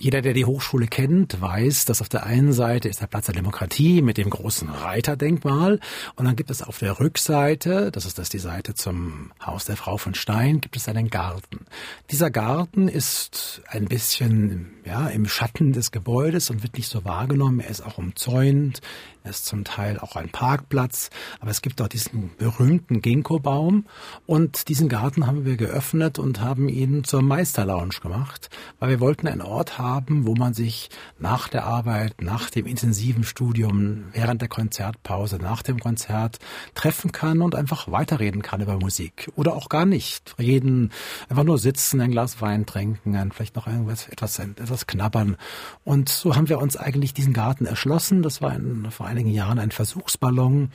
Jeder, 0.00 0.22
der 0.22 0.32
die 0.32 0.44
Hochschule 0.44 0.87
kennt, 0.87 1.40
weiß, 1.40 1.84
dass 1.84 2.00
auf 2.00 2.08
der 2.08 2.24
einen 2.24 2.52
Seite 2.52 2.88
ist 2.88 3.00
der 3.00 3.08
Platz 3.08 3.26
der 3.26 3.34
Demokratie 3.34 4.00
mit 4.00 4.16
dem 4.16 4.30
großen 4.30 4.68
Reiterdenkmal 4.68 5.80
und 6.14 6.24
dann 6.24 6.37
gibt 6.37 6.50
es 6.52 6.62
auf 6.62 6.78
der 6.78 7.00
Rückseite, 7.00 7.90
das 7.90 8.06
ist 8.06 8.16
das 8.16 8.28
die 8.28 8.38
Seite 8.38 8.74
zum 8.74 9.32
Haus 9.44 9.64
der 9.64 9.76
Frau 9.76 9.96
von 9.96 10.14
Stein, 10.14 10.61
gibt 10.61 10.76
es 10.76 10.88
einen 10.88 11.11
Garten. 11.11 11.66
Dieser 12.12 12.30
Garten 12.30 12.87
ist 12.87 13.61
ein 13.66 13.87
bisschen 13.87 14.70
ja, 14.84 15.08
im 15.08 15.26
Schatten 15.26 15.72
des 15.72 15.90
Gebäudes 15.90 16.48
und 16.50 16.62
wird 16.62 16.76
nicht 16.76 16.88
so 16.88 17.04
wahrgenommen. 17.04 17.58
Er 17.58 17.70
ist 17.70 17.84
auch 17.84 17.98
umzäunt. 17.98 18.80
Er 19.24 19.31
ist 19.31 19.46
zum 19.46 19.64
Teil 19.64 19.98
auch 19.98 20.16
ein 20.16 20.31
Parkplatz, 20.31 21.11
aber 21.40 21.50
es 21.50 21.62
gibt 21.62 21.81
dort 21.81 21.92
diesen 21.92 22.31
berühmten 22.37 23.02
Ginkgo-Baum. 23.02 23.87
Und 24.26 24.68
diesen 24.68 24.88
Garten 24.88 25.26
haben 25.26 25.44
wir 25.44 25.57
geöffnet 25.57 26.18
und 26.18 26.40
haben 26.40 26.68
ihn 26.68 27.04
zur 27.04 27.22
Meisterlounge 27.22 27.94
gemacht, 28.00 28.50
weil 28.78 28.90
wir 28.90 29.00
wollten 29.00 29.28
einen 29.28 29.42
Ort 29.42 29.78
haben, 29.78 30.26
wo 30.26 30.35
man 30.35 30.54
sich 30.54 30.90
nach 31.18 31.48
der 31.48 31.64
Arbeit, 31.64 32.20
nach 32.20 32.50
dem 32.50 32.66
intensiven 32.66 33.24
Studium, 33.24 34.04
während 34.12 34.40
der 34.40 34.48
Konzertpause, 34.48 35.37
nach 35.37 35.62
dem 35.62 35.78
Konzert 35.78 36.38
treffen 36.74 37.12
kann 37.12 37.42
und 37.42 37.54
einfach 37.54 37.90
weiterreden 37.90 38.42
kann 38.42 38.61
über 38.61 38.78
Musik. 38.78 39.31
Oder 39.37 39.54
auch 39.54 39.68
gar 39.68 39.87
nicht. 39.87 40.35
Reden, 40.38 40.92
einfach 41.28 41.44
nur 41.44 41.59
sitzen, 41.59 42.00
ein 42.00 42.11
Glas 42.11 42.40
Wein 42.40 42.66
trinken, 42.66 43.33
vielleicht 43.33 43.57
noch 43.57 43.66
etwas 43.66 44.38
etwas 44.38 44.87
knabbern. 44.87 45.37
Und 45.85 46.09
so 46.09 46.37
haben 46.37 46.48
wir 46.48 46.59
uns 46.59 46.76
eigentlich 46.76 47.14
diesen 47.14 47.33
Garten 47.33 47.66
erschlossen. 47.66 48.22
Das 48.22 48.42
war 48.42 48.50
ein, 48.50 48.90
vor 48.90 49.07
einigen 49.09 49.31
Jahren 49.31 49.59
ein 49.59 49.71
Versuchsballon. 49.71 50.71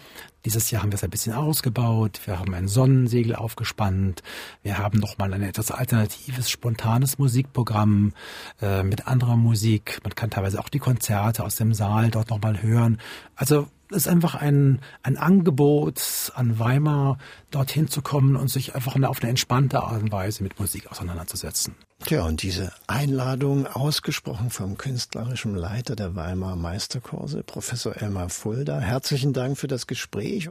Dieses 0.46 0.72
Jahr 0.72 0.84
haben 0.84 0.91
wir 0.91 0.96
es 0.96 1.04
ein 1.04 1.10
bisschen 1.10 1.34
ausgebaut. 1.34 2.19
Wir 2.26 2.39
haben 2.39 2.54
ein 2.54 2.67
Sonnensegel 2.67 3.36
aufgespannt. 3.36 4.22
Wir 4.62 4.78
haben 4.78 5.00
nochmal 5.00 5.34
ein 5.34 5.41
etwas 5.41 5.72
alternatives, 5.72 6.50
spontanes 6.50 7.17
Musikprogramm 7.17 8.13
äh, 8.62 8.84
mit 8.84 9.08
anderer 9.08 9.38
Musik. 9.38 10.00
Man 10.04 10.15
kann 10.15 10.30
teilweise 10.30 10.60
auch 10.60 10.69
die 10.69 10.80
Konzerte 10.80 11.43
aus 11.43 11.56
dem 11.56 11.74
Saal 11.74 12.12
dort 12.12 12.30
nochmal 12.30 12.62
hören. 12.62 13.00
Also 13.36 13.67
ist 13.93 14.08
einfach 14.08 14.36
ein, 14.36 14.79
ein 15.03 15.17
Angebot 15.17 16.32
an 16.36 16.60
Weimar, 16.60 17.17
dorthin 17.51 17.88
zu 17.88 18.01
kommen 18.01 18.36
und 18.36 18.49
sich 18.49 18.75
einfach 18.75 18.95
auf 18.95 19.21
eine 19.21 19.29
entspannte 19.29 19.84
Art 19.84 20.01
und 20.01 20.12
Weise 20.12 20.43
mit 20.43 20.60
Musik 20.60 20.91
auseinanderzusetzen. 20.91 21.75
Tja, 22.06 22.25
und 22.25 22.41
diese 22.41 22.73
Einladung 22.86 23.65
ausgesprochen 23.65 24.49
vom 24.49 24.77
künstlerischen 24.77 25.56
Leiter 25.56 25.95
der 25.95 26.15
Weimar 26.17 26.58
Meisterkurse, 26.58 27.43
Professor 27.43 27.95
Elmar 27.95 28.27
Fulda. 28.27 28.79
Herzlichen 28.79 29.32
Dank 29.32 29.58
für 29.58 29.67
das 29.67 29.88
Gespräch. 29.88 30.41